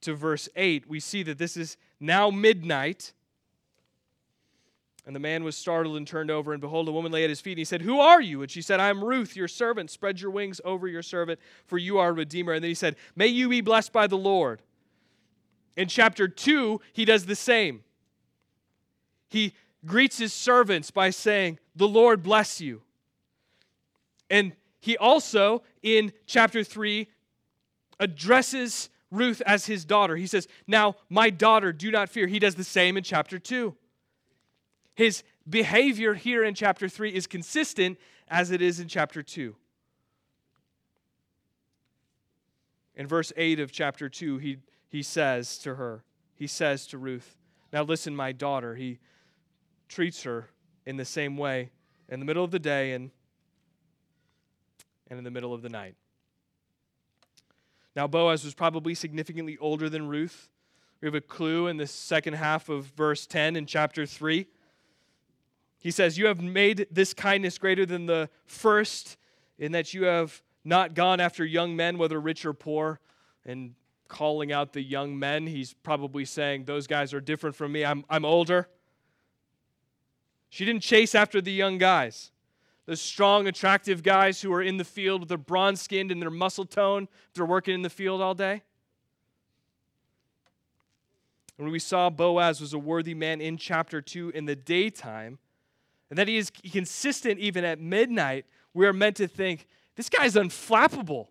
to 0.00 0.14
verse 0.14 0.48
8, 0.56 0.88
we 0.88 0.98
see 0.98 1.22
that 1.22 1.38
this 1.38 1.56
is 1.56 1.76
now 2.00 2.30
midnight. 2.30 3.12
And 5.06 5.14
the 5.16 5.20
man 5.20 5.42
was 5.42 5.56
startled 5.56 5.96
and 5.96 6.06
turned 6.06 6.30
over, 6.30 6.52
and 6.52 6.60
behold, 6.60 6.88
a 6.88 6.92
woman 6.92 7.10
lay 7.10 7.24
at 7.24 7.30
his 7.30 7.40
feet. 7.40 7.52
And 7.52 7.58
he 7.58 7.64
said, 7.64 7.82
Who 7.82 7.98
are 7.98 8.20
you? 8.20 8.42
And 8.42 8.50
she 8.50 8.62
said, 8.62 8.78
I 8.78 8.88
am 8.88 9.02
Ruth, 9.02 9.34
your 9.34 9.48
servant. 9.48 9.90
Spread 9.90 10.20
your 10.20 10.30
wings 10.30 10.60
over 10.64 10.86
your 10.86 11.02
servant, 11.02 11.40
for 11.66 11.78
you 11.78 11.98
are 11.98 12.10
a 12.10 12.12
redeemer. 12.12 12.52
And 12.52 12.62
then 12.62 12.70
he 12.70 12.74
said, 12.74 12.96
May 13.16 13.26
you 13.26 13.48
be 13.48 13.60
blessed 13.60 13.92
by 13.92 14.06
the 14.06 14.16
Lord. 14.16 14.62
In 15.76 15.88
chapter 15.88 16.28
2, 16.28 16.80
he 16.92 17.04
does 17.04 17.26
the 17.26 17.36
same. 17.36 17.82
He 19.28 19.54
greets 19.86 20.18
his 20.18 20.32
servants 20.32 20.90
by 20.90 21.10
saying, 21.10 21.58
The 21.74 21.88
Lord 21.88 22.22
bless 22.22 22.60
you. 22.60 22.82
And 24.28 24.52
he 24.80 24.96
also, 24.96 25.62
in 25.82 26.12
chapter 26.26 26.64
3, 26.64 27.08
addresses 27.98 28.90
Ruth 29.10 29.42
as 29.46 29.66
his 29.66 29.84
daughter. 29.84 30.16
He 30.16 30.26
says, 30.26 30.48
Now, 30.66 30.96
my 31.08 31.30
daughter, 31.30 31.72
do 31.72 31.90
not 31.90 32.08
fear. 32.08 32.26
He 32.26 32.38
does 32.38 32.54
the 32.54 32.64
same 32.64 32.96
in 32.96 33.04
chapter 33.04 33.38
2. 33.38 33.74
His 34.94 35.22
behavior 35.48 36.14
here 36.14 36.44
in 36.44 36.54
chapter 36.54 36.88
3 36.88 37.10
is 37.14 37.26
consistent 37.26 37.98
as 38.28 38.50
it 38.50 38.62
is 38.62 38.80
in 38.80 38.88
chapter 38.88 39.22
2. 39.22 39.54
In 42.94 43.06
verse 43.06 43.32
8 43.36 43.60
of 43.60 43.72
chapter 43.72 44.08
2, 44.08 44.38
he, 44.38 44.58
he 44.92 45.02
says 45.02 45.56
to 45.58 45.76
her, 45.76 46.04
he 46.34 46.46
says 46.46 46.86
to 46.88 46.98
Ruth, 46.98 47.38
Now 47.72 47.82
listen, 47.82 48.14
my 48.14 48.30
daughter. 48.30 48.74
He 48.74 48.98
treats 49.88 50.22
her 50.24 50.50
in 50.84 50.98
the 50.98 51.04
same 51.06 51.38
way 51.38 51.70
in 52.10 52.20
the 52.20 52.26
middle 52.26 52.44
of 52.44 52.50
the 52.50 52.58
day 52.58 52.92
and 52.92 53.10
and 55.08 55.16
in 55.16 55.24
the 55.24 55.30
middle 55.30 55.54
of 55.54 55.62
the 55.62 55.68
night. 55.70 55.94
Now, 57.96 58.06
Boaz 58.06 58.44
was 58.44 58.54
probably 58.54 58.94
significantly 58.94 59.58
older 59.58 59.90
than 59.90 60.08
Ruth. 60.08 60.48
We 61.00 61.06
have 61.06 61.14
a 61.14 61.20
clue 61.20 61.66
in 61.66 61.76
the 61.76 61.86
second 61.86 62.34
half 62.34 62.68
of 62.68 62.86
verse 62.86 63.26
10 63.26 63.56
in 63.56 63.66
chapter 63.66 64.06
3. 64.06 64.46
He 65.78 65.90
says, 65.90 66.16
You 66.16 66.26
have 66.26 66.40
made 66.40 66.86
this 66.90 67.12
kindness 67.12 67.58
greater 67.58 67.84
than 67.84 68.06
the 68.06 68.30
first, 68.46 69.18
in 69.58 69.72
that 69.72 69.92
you 69.92 70.04
have 70.04 70.42
not 70.64 70.94
gone 70.94 71.20
after 71.20 71.44
young 71.44 71.76
men, 71.76 71.98
whether 71.98 72.18
rich 72.18 72.46
or 72.46 72.54
poor. 72.54 72.98
And 73.44 73.74
calling 74.12 74.52
out 74.52 74.72
the 74.72 74.82
young 74.82 75.18
men, 75.18 75.48
he's 75.48 75.74
probably 75.74 76.24
saying, 76.24 76.64
Those 76.64 76.86
guys 76.86 77.12
are 77.12 77.20
different 77.20 77.56
from 77.56 77.72
me. 77.72 77.84
I'm, 77.84 78.04
I'm 78.08 78.24
older. 78.24 78.68
She 80.50 80.64
didn't 80.64 80.82
chase 80.82 81.14
after 81.14 81.40
the 81.40 81.52
young 81.52 81.78
guys 81.78 82.30
the 82.86 82.96
strong, 82.96 83.46
attractive 83.46 84.02
guys 84.02 84.42
who 84.42 84.52
are 84.52 84.62
in 84.62 84.76
the 84.76 84.84
field 84.84 85.20
with 85.20 85.28
their 85.28 85.38
bronze 85.38 85.80
skinned 85.80 86.10
and 86.10 86.20
their 86.20 86.30
muscle 86.30 86.64
tone, 86.64 87.08
they're 87.34 87.46
working 87.46 87.74
in 87.74 87.82
the 87.82 87.90
field 87.90 88.20
all 88.20 88.34
day. 88.34 88.62
When 91.56 91.70
we 91.70 91.78
saw 91.78 92.10
Boaz 92.10 92.60
was 92.60 92.72
a 92.72 92.78
worthy 92.78 93.14
man 93.14 93.40
in 93.40 93.56
chapter 93.56 94.00
2 94.00 94.30
in 94.30 94.46
the 94.46 94.56
daytime, 94.56 95.38
and 96.10 96.18
that 96.18 96.26
he 96.26 96.36
is 96.36 96.50
consistent 96.50 97.38
even 97.38 97.64
at 97.64 97.78
midnight, 97.78 98.46
we 98.74 98.86
are 98.86 98.92
meant 98.92 99.16
to 99.16 99.28
think, 99.28 99.66
this 99.94 100.08
guy's 100.08 100.34
unflappable. 100.34 101.28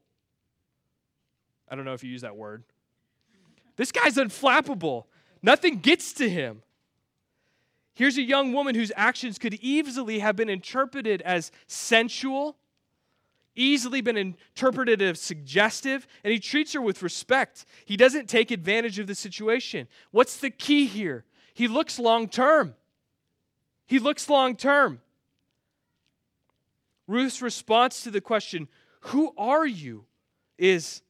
I 1.68 1.76
don't 1.76 1.86
know 1.86 1.94
if 1.94 2.04
you 2.04 2.12
use 2.12 2.22
that 2.22 2.36
word. 2.36 2.64
This 3.82 3.92
guy's 3.92 4.18
unflappable. 4.18 5.06
Nothing 5.42 5.80
gets 5.80 6.14
to 6.14 6.30
him. 6.30 6.62
Here's 7.96 8.16
a 8.16 8.22
young 8.22 8.54
woman 8.54 8.76
whose 8.76 8.92
actions 8.96 9.40
could 9.40 9.56
easily 9.56 10.20
have 10.20 10.36
been 10.36 10.50
interpreted 10.50 11.20
as 11.24 11.52
sensual, 11.66 12.58
easily 13.56 14.02
been 14.02 14.18
interpreted 14.18 15.02
as 15.02 15.20
suggestive, 15.20 16.06
and 16.24 16.32
he 16.32 16.38
treats 16.38 16.74
her 16.74 16.82
with 16.82 17.02
respect. 17.02 17.66
He 17.84 17.98
doesn't 17.98 18.30
take 18.30 18.52
advantage 18.52 19.00
of 19.00 19.08
the 19.08 19.16
situation. 19.16 19.88
What's 20.12 20.38
the 20.38 20.52
key 20.52 20.86
here? 20.86 21.26
He 21.56 21.68
looks 21.68 21.98
long 21.98 22.30
term. 22.30 22.76
He 23.88 23.98
looks 23.98 24.30
long 24.30 24.58
term. 24.58 25.02
Ruth's 27.08 27.42
response 27.42 28.04
to 28.04 28.12
the 28.12 28.22
question, 28.22 28.68
Who 29.06 29.34
are 29.40 29.66
you? 29.66 30.06
is 30.60 31.02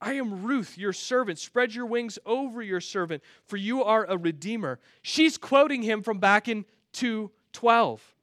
I 0.00 0.14
am 0.14 0.44
Ruth, 0.44 0.78
your 0.78 0.92
servant. 0.92 1.38
Spread 1.38 1.74
your 1.74 1.86
wings 1.86 2.18
over 2.24 2.62
your 2.62 2.80
servant, 2.80 3.22
for 3.46 3.56
you 3.56 3.82
are 3.82 4.04
a 4.04 4.16
redeemer. 4.16 4.78
She's 5.02 5.36
quoting 5.36 5.82
him 5.82 6.02
from 6.02 6.18
back 6.18 6.48
in 6.48 6.64
212, 6.92 8.14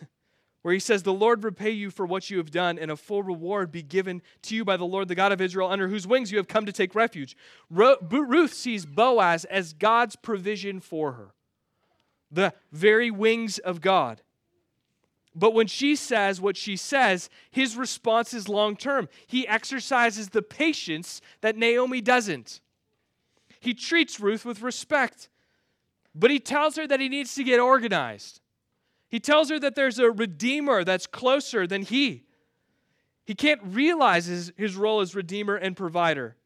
where 0.62 0.74
he 0.74 0.80
says, 0.80 1.02
The 1.02 1.14
Lord 1.14 1.44
repay 1.44 1.70
you 1.70 1.90
for 1.90 2.04
what 2.04 2.28
you 2.28 2.36
have 2.36 2.50
done, 2.50 2.78
and 2.78 2.90
a 2.90 2.96
full 2.96 3.22
reward 3.22 3.72
be 3.72 3.82
given 3.82 4.20
to 4.42 4.54
you 4.54 4.66
by 4.66 4.76
the 4.76 4.84
Lord, 4.84 5.08
the 5.08 5.14
God 5.14 5.32
of 5.32 5.40
Israel, 5.40 5.70
under 5.70 5.88
whose 5.88 6.06
wings 6.06 6.30
you 6.30 6.36
have 6.36 6.48
come 6.48 6.66
to 6.66 6.72
take 6.72 6.94
refuge. 6.94 7.36
Ruth 7.70 8.52
sees 8.52 8.84
Boaz 8.84 9.46
as 9.46 9.72
God's 9.72 10.16
provision 10.16 10.80
for 10.80 11.12
her, 11.12 11.34
the 12.30 12.52
very 12.70 13.10
wings 13.10 13.58
of 13.58 13.80
God. 13.80 14.20
But 15.38 15.52
when 15.52 15.66
she 15.66 15.96
says 15.96 16.40
what 16.40 16.56
she 16.56 16.76
says, 16.78 17.28
his 17.50 17.76
response 17.76 18.32
is 18.32 18.48
long 18.48 18.74
term. 18.74 19.06
He 19.26 19.46
exercises 19.46 20.30
the 20.30 20.40
patience 20.40 21.20
that 21.42 21.58
Naomi 21.58 22.00
doesn't. 22.00 22.62
He 23.60 23.74
treats 23.74 24.18
Ruth 24.18 24.46
with 24.46 24.62
respect, 24.62 25.28
but 26.14 26.30
he 26.30 26.40
tells 26.40 26.76
her 26.76 26.86
that 26.86 27.00
he 27.00 27.10
needs 27.10 27.34
to 27.34 27.44
get 27.44 27.60
organized. 27.60 28.40
He 29.10 29.20
tells 29.20 29.50
her 29.50 29.60
that 29.60 29.74
there's 29.74 29.98
a 29.98 30.10
redeemer 30.10 30.84
that's 30.84 31.06
closer 31.06 31.66
than 31.66 31.82
he. 31.82 32.24
He 33.26 33.34
can't 33.34 33.60
realize 33.62 34.24
his, 34.24 34.52
his 34.56 34.74
role 34.74 35.00
as 35.00 35.14
redeemer 35.14 35.56
and 35.56 35.76
provider. 35.76 36.36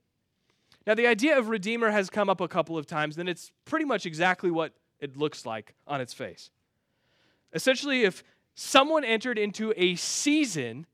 Now, 0.85 0.95
the 0.95 1.07
idea 1.07 1.39
of 1.39 1.49
redeemer 1.49 1.91
has 1.91 2.11
come 2.11 2.29
up 2.29 2.41
a 2.41 2.49
couple 2.49 2.77
of 2.77 2.87
times, 2.87 3.19
and 3.19 3.29
it's 3.29 3.53
pretty 3.67 3.85
much 3.85 4.05
exactly 4.05 4.51
what 4.51 4.73
it 4.99 5.17
looks 5.17 5.47
like 5.47 5.75
on 5.87 6.01
its 6.01 6.13
face. 6.13 6.51
Essentially, 7.53 8.03
if 8.03 8.25
someone 8.61 9.05
entered 9.05 9.39
into 9.39 9.73
a 9.75 9.95
season 9.95 10.87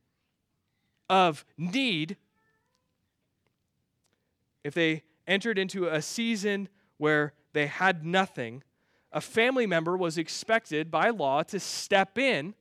of 1.10 1.44
need, 1.58 2.16
if 4.62 4.72
they 4.72 5.02
entered 5.26 5.58
into 5.58 5.88
a 5.88 6.00
season 6.00 6.68
where 6.98 7.32
they 7.54 7.66
had 7.66 8.06
nothing, 8.06 8.62
a 9.10 9.20
family 9.20 9.66
member 9.66 9.96
was 9.96 10.16
expected 10.16 10.92
by 10.92 11.10
law 11.10 11.42
to 11.42 11.58
step 11.58 12.16
in 12.16 12.54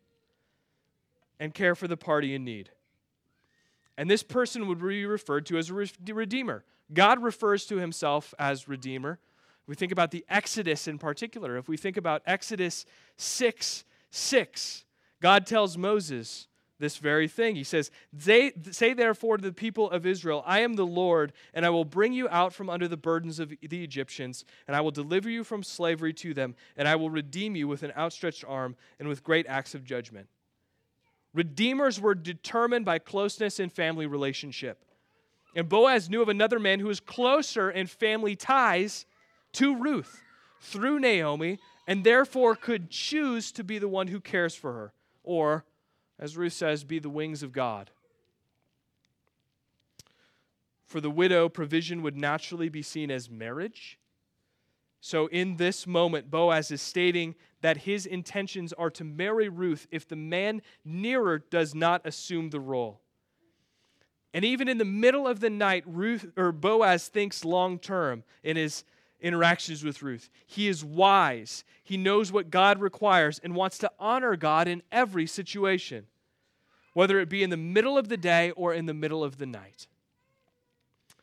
and 1.40 1.54
care 1.54 1.76
for 1.76 1.88
the 1.88 1.98
party 1.98 2.34
in 2.34 2.44
need. 2.44 2.72
And 3.98 4.10
this 4.10 4.24
person 4.24 4.68
would 4.68 4.80
be 4.80 5.06
referred 5.06 5.46
to 5.48 5.58
as 5.60 5.70
a 5.70 6.14
redeemer. 6.14 6.64
God 6.92 7.22
refers 7.22 7.68
to 7.68 7.78
himself 7.78 8.34
as 8.40 8.68
redeemer. 8.68 9.20
We 9.68 9.76
think 9.76 9.92
about 9.92 10.10
the 10.10 10.26
Exodus 10.30 10.88
in 10.88 10.98
particular. 10.98 11.58
If 11.58 11.68
we 11.68 11.78
think 11.78 11.96
about 11.96 12.24
Exodus 12.26 12.86
6 13.18 13.84
6, 14.12 14.86
God 15.22 15.46
tells 15.46 15.78
Moses, 15.78 16.48
this 16.80 16.98
very 16.98 17.28
thing. 17.28 17.56
He 17.56 17.64
says, 17.64 17.90
Say 18.18 18.52
therefore 18.94 19.38
to 19.38 19.44
the 19.44 19.54
people 19.54 19.90
of 19.90 20.06
Israel, 20.06 20.44
I 20.46 20.60
am 20.60 20.74
the 20.74 20.86
Lord, 20.86 21.34
and 21.54 21.66
I 21.66 21.70
will 21.70 21.86
bring 21.86 22.14
you 22.14 22.28
out 22.30 22.54
from 22.54 22.70
under 22.70 22.88
the 22.88 22.98
burdens 22.98 23.40
of 23.40 23.50
the 23.50 23.84
Egyptians, 23.84 24.44
and 24.68 24.76
I 24.76 24.82
will 24.82 24.92
deliver 24.92 25.30
you 25.30 25.44
from 25.44 25.64
slavery 25.64 26.14
to 26.16 26.34
them, 26.34 26.56
and 26.76 26.88
I 26.88 26.96
will 26.96 27.10
redeem 27.10 27.56
you 27.56 27.68
with 27.68 27.84
an 27.84 27.94
outstretched 27.98 28.44
arm 28.46 28.76
and 29.00 29.08
with 29.08 29.24
great 29.24 29.48
acts 29.48 29.74
of 29.74 29.86
judgment. 29.86 30.28
Redeemers 31.34 32.00
were 32.00 32.16
determined 32.16 32.86
by 32.86 33.00
closeness 33.00 33.60
in 33.60 33.70
family 33.70 34.06
relationship. 34.06 34.84
And 35.56 35.70
Boaz 35.70 36.10
knew 36.10 36.22
of 36.22 36.30
another 36.30 36.60
man 36.60 36.80
who 36.80 36.88
was 36.88 37.00
closer 37.00 37.72
in 37.72 37.88
family 37.88 38.36
ties 38.36 39.06
to 39.54 39.78
Ruth 39.78 40.22
through 40.60 41.00
Naomi, 41.00 41.60
and 41.88 42.04
therefore 42.04 42.56
could 42.56 42.90
choose 42.90 43.52
to 43.54 43.64
be 43.64 43.78
the 43.78 43.88
one 43.88 44.08
who 44.08 44.20
cares 44.20 44.56
for 44.56 44.74
her, 44.74 44.94
or 45.26 45.66
as 46.18 46.38
Ruth 46.38 46.54
says, 46.54 46.84
be 46.84 47.00
the 47.00 47.10
wings 47.10 47.44
of 47.44 47.52
God. 47.52 47.92
For 50.86 51.02
the 51.02 51.10
widow, 51.10 51.50
provision 51.50 52.02
would 52.04 52.16
naturally 52.16 52.70
be 52.70 52.82
seen 52.82 53.12
as 53.12 53.30
marriage. 53.30 54.00
So, 55.02 55.28
in 55.28 55.58
this 55.58 55.86
moment, 55.86 56.32
Boaz 56.32 56.72
is 56.72 56.82
stating 56.82 57.36
that 57.62 57.78
his 57.78 58.06
intentions 58.06 58.72
are 58.74 58.90
to 58.92 59.04
marry 59.04 59.50
Ruth 59.50 59.88
if 59.92 60.08
the 60.08 60.16
man 60.16 60.62
nearer 60.84 61.40
does 61.40 61.76
not 61.76 62.06
assume 62.06 62.50
the 62.50 62.60
role. 62.60 63.02
And 64.34 64.44
even 64.44 64.68
in 64.68 64.78
the 64.78 64.86
middle 64.86 65.28
of 65.28 65.42
the 65.42 65.50
night, 65.50 65.84
Ruth 65.86 66.32
or 66.36 66.52
Boaz 66.52 67.08
thinks 67.08 67.46
long 67.46 67.78
term 67.78 68.24
in 68.44 68.58
his 68.58 68.84
interactions 69.26 69.84
with 69.84 70.04
Ruth. 70.04 70.30
He 70.46 70.68
is 70.68 70.86
wise. 70.86 71.64
He 71.84 71.98
knows 71.98 72.32
what 72.32 72.52
God 72.52 72.80
requires 72.80 73.40
and 73.40 73.56
wants 73.56 73.80
to 73.80 73.92
honor 74.00 74.36
God 74.36 74.68
in 74.68 74.84
every 74.92 75.26
situation, 75.26 76.06
whether 76.94 77.20
it 77.20 77.28
be 77.28 77.42
in 77.42 77.50
the 77.50 77.58
middle 77.58 77.98
of 77.98 78.08
the 78.08 78.18
day 78.18 78.52
or 78.52 78.72
in 78.72 78.86
the 78.86 78.94
middle 78.94 79.24
of 79.24 79.40
the 79.40 79.48
night. 79.48 79.88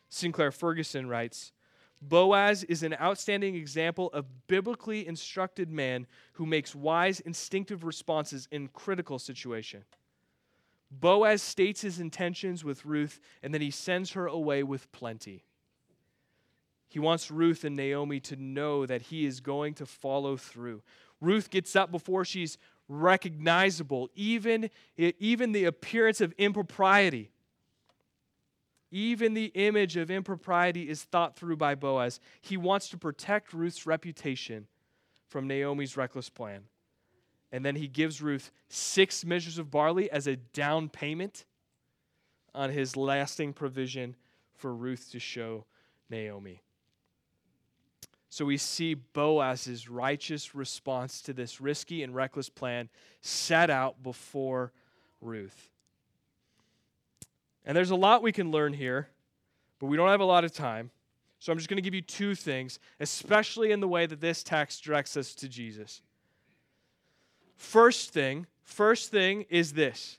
Sinclair 0.09 0.51
Ferguson 0.51 1.07
writes 1.07 1.53
Boaz 2.01 2.65
is 2.65 2.83
an 2.83 2.93
outstanding 2.99 3.55
example 3.55 4.09
of 4.11 4.47
biblically 4.47 5.07
instructed 5.07 5.71
man 5.71 6.05
who 6.33 6.45
makes 6.45 6.75
wise 6.75 7.21
instinctive 7.21 7.85
responses 7.85 8.49
in 8.51 8.67
critical 8.67 9.17
situation. 9.17 9.85
Boaz 10.91 11.41
states 11.41 11.81
his 11.81 12.01
intentions 12.01 12.65
with 12.65 12.85
Ruth 12.85 13.21
and 13.41 13.53
then 13.53 13.61
he 13.61 13.71
sends 13.71 14.11
her 14.11 14.27
away 14.27 14.61
with 14.61 14.91
plenty. 14.91 15.45
He 16.93 16.99
wants 16.99 17.31
Ruth 17.31 17.63
and 17.63 17.75
Naomi 17.75 18.19
to 18.19 18.35
know 18.35 18.85
that 18.85 19.01
he 19.01 19.25
is 19.25 19.39
going 19.39 19.73
to 19.75 19.85
follow 19.87 20.37
through. 20.37 20.83
Ruth 21.19 21.49
gets 21.49 21.75
up 21.75 21.89
before 21.89 22.23
she's 22.23 22.59
recognizable, 22.87 24.11
even, 24.13 24.69
even 24.95 25.53
the 25.53 25.65
appearance 25.65 26.21
of 26.21 26.33
impropriety. 26.37 27.31
Even 28.91 29.33
the 29.33 29.47
image 29.55 29.97
of 29.97 30.11
impropriety 30.11 30.87
is 30.87 31.01
thought 31.01 31.35
through 31.35 31.57
by 31.57 31.73
Boaz. 31.73 32.19
He 32.41 32.57
wants 32.57 32.89
to 32.89 32.97
protect 32.99 33.53
Ruth's 33.53 33.87
reputation 33.87 34.67
from 35.29 35.47
Naomi's 35.47 35.97
reckless 35.97 36.29
plan. 36.29 36.61
And 37.51 37.65
then 37.65 37.75
he 37.75 37.87
gives 37.87 38.21
Ruth 38.21 38.51
six 38.69 39.25
measures 39.25 39.57
of 39.57 39.71
barley 39.71 40.11
as 40.11 40.27
a 40.27 40.35
down 40.35 40.89
payment 40.89 41.45
on 42.53 42.69
his 42.69 42.95
lasting 42.95 43.53
provision 43.53 44.15
for 44.53 44.75
Ruth 44.75 45.09
to 45.11 45.19
show 45.19 45.65
Naomi. 46.07 46.61
So 48.33 48.45
we 48.45 48.57
see 48.57 48.95
Boaz's 48.95 49.87
righteous 49.87 50.55
response 50.55 51.21
to 51.21 51.33
this 51.33 51.61
risky 51.61 52.01
and 52.01 52.15
reckless 52.15 52.49
plan 52.49 52.89
set 53.21 53.69
out 53.69 54.01
before 54.01 54.71
Ruth. 55.21 55.69
And 57.63 57.77
there's 57.77 57.91
a 57.91 57.95
lot 57.95 58.23
we 58.23 58.31
can 58.31 58.49
learn 58.49 58.73
here, 58.73 59.07
but 59.77 59.85
we 59.85 59.97
don't 59.97 60.09
have 60.09 60.19
a 60.19 60.25
lot 60.25 60.43
of 60.43 60.51
time. 60.51 60.89
So 61.37 61.51
I'm 61.51 61.59
just 61.59 61.69
going 61.69 61.77
to 61.77 61.83
give 61.83 61.93
you 61.93 62.01
two 62.01 62.33
things, 62.33 62.79
especially 62.99 63.71
in 63.71 63.81
the 63.81 63.87
way 63.87 64.07
that 64.07 64.19
this 64.19 64.41
text 64.41 64.83
directs 64.83 65.15
us 65.15 65.35
to 65.35 65.47
Jesus. 65.47 66.01
First 67.55 68.13
thing, 68.13 68.47
first 68.63 69.11
thing 69.11 69.45
is 69.47 69.73
this. 69.73 70.17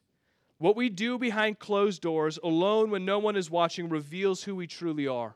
What 0.58 0.76
we 0.76 0.88
do 0.88 1.18
behind 1.18 1.58
closed 1.58 2.00
doors, 2.00 2.38
alone 2.44 2.90
when 2.90 3.04
no 3.04 3.18
one 3.18 3.34
is 3.34 3.50
watching, 3.50 3.88
reveals 3.88 4.44
who 4.44 4.54
we 4.54 4.68
truly 4.68 5.08
are. 5.08 5.34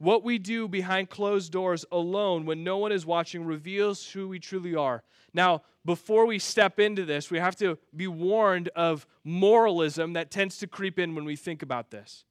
What 0.00 0.24
we 0.24 0.38
do 0.38 0.66
behind 0.66 1.10
closed 1.10 1.52
doors 1.52 1.84
alone 1.92 2.46
when 2.46 2.64
no 2.64 2.78
one 2.78 2.90
is 2.90 3.04
watching 3.04 3.44
reveals 3.44 4.08
who 4.08 4.28
we 4.28 4.38
truly 4.38 4.74
are. 4.74 5.02
Now, 5.34 5.60
before 5.84 6.24
we 6.24 6.38
step 6.38 6.80
into 6.80 7.04
this, 7.04 7.30
we 7.30 7.38
have 7.38 7.54
to 7.56 7.76
be 7.94 8.06
warned 8.06 8.68
of 8.68 9.06
moralism 9.24 10.14
that 10.14 10.30
tends 10.30 10.56
to 10.58 10.66
creep 10.66 10.98
in 10.98 11.14
when 11.14 11.26
we 11.26 11.36
think 11.36 11.60
about 11.60 11.90
this. 11.90 12.24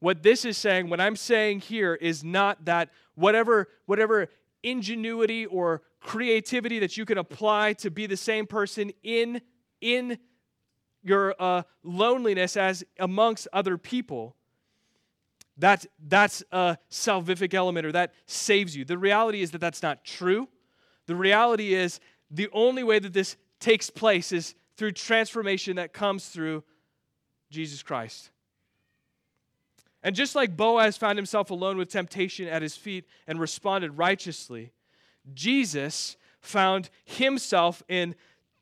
What 0.00 0.24
this 0.24 0.44
is 0.44 0.58
saying, 0.58 0.90
what 0.90 1.00
I'm 1.00 1.14
saying 1.14 1.60
here, 1.60 1.94
is 1.94 2.24
not 2.24 2.64
that 2.64 2.90
whatever, 3.14 3.68
whatever 3.86 4.26
ingenuity 4.64 5.46
or 5.46 5.82
creativity 6.00 6.80
that 6.80 6.96
you 6.96 7.04
can 7.04 7.18
apply 7.18 7.74
to 7.74 7.92
be 7.92 8.06
the 8.06 8.16
same 8.16 8.48
person 8.48 8.90
in, 9.04 9.40
in 9.80 10.18
your 11.04 11.36
uh, 11.38 11.62
loneliness 11.84 12.56
as 12.56 12.82
amongst 12.98 13.46
other 13.52 13.78
people 13.78 14.34
that's, 15.56 15.86
that's 16.08 16.42
a 16.52 16.78
salvific 16.90 17.54
element 17.54 17.86
or 17.86 17.92
that 17.92 18.14
saves 18.26 18.76
you. 18.76 18.84
The 18.84 18.98
reality 18.98 19.42
is 19.42 19.50
that 19.50 19.60
that's 19.60 19.82
not 19.82 20.04
true. 20.04 20.48
The 21.06 21.16
reality 21.16 21.74
is 21.74 22.00
the 22.30 22.48
only 22.52 22.82
way 22.82 22.98
that 22.98 23.12
this 23.12 23.36
takes 23.58 23.90
place 23.90 24.32
is 24.32 24.54
through 24.76 24.92
transformation 24.92 25.76
that 25.76 25.92
comes 25.92 26.28
through 26.28 26.64
Jesus 27.50 27.82
Christ. 27.82 28.30
And 30.02 30.16
just 30.16 30.34
like 30.34 30.56
Boaz 30.56 30.96
found 30.96 31.18
himself 31.18 31.50
alone 31.50 31.76
with 31.76 31.90
temptation 31.90 32.48
at 32.48 32.62
his 32.62 32.76
feet 32.76 33.04
and 33.26 33.38
responded 33.38 33.98
righteously, 33.98 34.72
Jesus 35.34 36.16
found 36.40 36.88
himself 37.04 37.82
in 37.88 38.14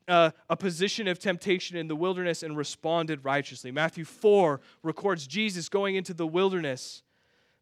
uh, 0.09 0.31
a 0.49 0.57
position 0.57 1.07
of 1.07 1.19
temptation 1.19 1.77
in 1.77 1.87
the 1.87 1.95
wilderness 1.95 2.43
and 2.43 2.57
responded 2.57 3.23
righteously. 3.23 3.71
Matthew 3.71 4.03
4 4.03 4.59
records 4.83 5.27
Jesus 5.27 5.69
going 5.69 5.95
into 5.95 6.13
the 6.13 6.27
wilderness 6.27 7.03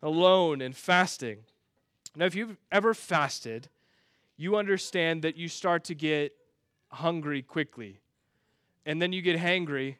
alone 0.01 0.61
and 0.61 0.75
fasting. 0.75 1.39
Now, 2.15 2.25
if 2.25 2.35
you've 2.35 2.57
ever 2.71 2.93
fasted, 2.93 3.69
you 4.37 4.55
understand 4.55 5.23
that 5.23 5.35
you 5.35 5.47
start 5.47 5.83
to 5.85 5.95
get 5.95 6.33
hungry 6.89 7.41
quickly. 7.41 7.99
And 8.85 9.01
then 9.01 9.11
you 9.11 9.21
get 9.21 9.37
hangry 9.37 9.97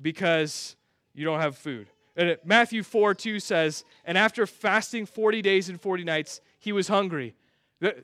because 0.00 0.76
you 1.14 1.24
don't 1.24 1.40
have 1.40 1.56
food. 1.56 1.88
And 2.16 2.38
Matthew 2.44 2.82
4 2.82 3.14
2 3.14 3.40
says, 3.40 3.84
And 4.04 4.16
after 4.16 4.46
fasting 4.46 5.04
40 5.04 5.42
days 5.42 5.68
and 5.68 5.80
40 5.80 6.04
nights, 6.04 6.40
he 6.58 6.72
was 6.72 6.88
hungry. 6.88 7.34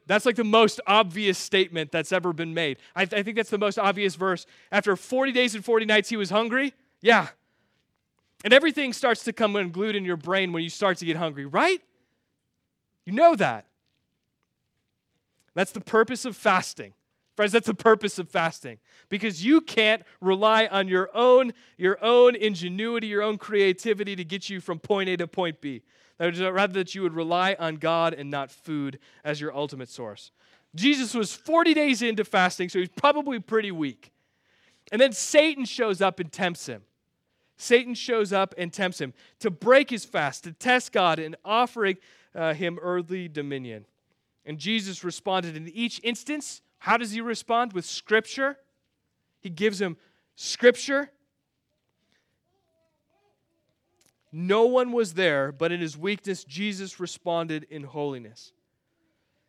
That's 0.06 0.26
like 0.26 0.36
the 0.36 0.44
most 0.44 0.80
obvious 0.86 1.38
statement 1.38 1.92
that's 1.92 2.12
ever 2.12 2.32
been 2.32 2.54
made. 2.54 2.78
I, 2.94 3.04
th- 3.04 3.18
I, 3.18 3.22
think 3.22 3.36
that's 3.36 3.50
the 3.50 3.58
most 3.58 3.78
obvious 3.78 4.14
verse. 4.14 4.46
After 4.70 4.96
40 4.96 5.32
days 5.32 5.54
and 5.54 5.64
40 5.64 5.86
nights, 5.86 6.08
he 6.08 6.16
was 6.16 6.30
hungry. 6.30 6.74
Yeah. 7.00 7.28
And 8.44 8.52
everything 8.52 8.92
starts 8.92 9.24
to 9.24 9.32
come 9.32 9.56
unglued 9.56 9.96
in 9.96 10.04
your 10.04 10.16
brain 10.16 10.52
when 10.52 10.62
you 10.62 10.70
start 10.70 10.98
to 10.98 11.04
get 11.04 11.16
hungry, 11.16 11.46
right? 11.46 11.80
You 13.06 13.12
know 13.12 13.34
that. 13.36 13.66
That's 15.54 15.72
the 15.72 15.80
purpose 15.80 16.24
of 16.24 16.36
fasting. 16.36 16.94
Friends, 17.36 17.52
that's 17.52 17.66
the 17.66 17.74
purpose 17.74 18.18
of 18.18 18.28
fasting. 18.28 18.78
Because 19.08 19.44
you 19.44 19.60
can't 19.60 20.02
rely 20.20 20.66
on 20.66 20.88
your 20.88 21.10
own, 21.14 21.52
your 21.78 22.02
own 22.04 22.36
ingenuity, 22.36 23.06
your 23.06 23.22
own 23.22 23.38
creativity 23.38 24.14
to 24.16 24.24
get 24.24 24.50
you 24.50 24.60
from 24.60 24.78
point 24.78 25.08
A 25.08 25.16
to 25.16 25.26
point 25.26 25.60
B. 25.60 25.82
Rather 26.20 26.74
that 26.74 26.94
you 26.94 27.02
would 27.02 27.14
rely 27.14 27.56
on 27.58 27.76
God 27.76 28.12
and 28.12 28.30
not 28.30 28.50
food 28.50 28.98
as 29.24 29.40
your 29.40 29.56
ultimate 29.56 29.88
source. 29.88 30.30
Jesus 30.74 31.14
was 31.14 31.32
40 31.32 31.74
days 31.74 32.02
into 32.02 32.24
fasting, 32.24 32.68
so 32.68 32.78
he's 32.78 32.88
probably 32.88 33.40
pretty 33.40 33.72
weak. 33.72 34.12
And 34.92 35.00
then 35.00 35.12
Satan 35.12 35.64
shows 35.64 36.00
up 36.00 36.20
and 36.20 36.30
tempts 36.30 36.66
him. 36.66 36.82
Satan 37.56 37.94
shows 37.94 38.32
up 38.32 38.54
and 38.56 38.72
tempts 38.72 39.00
him 39.00 39.12
to 39.40 39.50
break 39.50 39.90
his 39.90 40.04
fast, 40.04 40.44
to 40.44 40.52
test 40.52 40.92
God, 40.92 41.18
and 41.18 41.36
offering 41.44 41.96
uh, 42.34 42.54
him 42.54 42.78
earthly 42.80 43.28
dominion. 43.28 43.86
And 44.46 44.58
Jesus 44.58 45.04
responded 45.04 45.56
in 45.56 45.68
each 45.68 46.00
instance. 46.02 46.62
How 46.78 46.96
does 46.96 47.12
he 47.12 47.20
respond? 47.20 47.72
With 47.72 47.84
Scripture. 47.84 48.56
He 49.40 49.50
gives 49.50 49.80
him 49.80 49.96
Scripture. 50.36 51.10
No 54.32 54.64
one 54.64 54.92
was 54.92 55.14
there, 55.14 55.50
but 55.50 55.72
in 55.72 55.80
his 55.80 55.96
weakness, 55.96 56.44
Jesus 56.44 57.00
responded 57.00 57.66
in 57.70 57.84
holiness. 57.84 58.52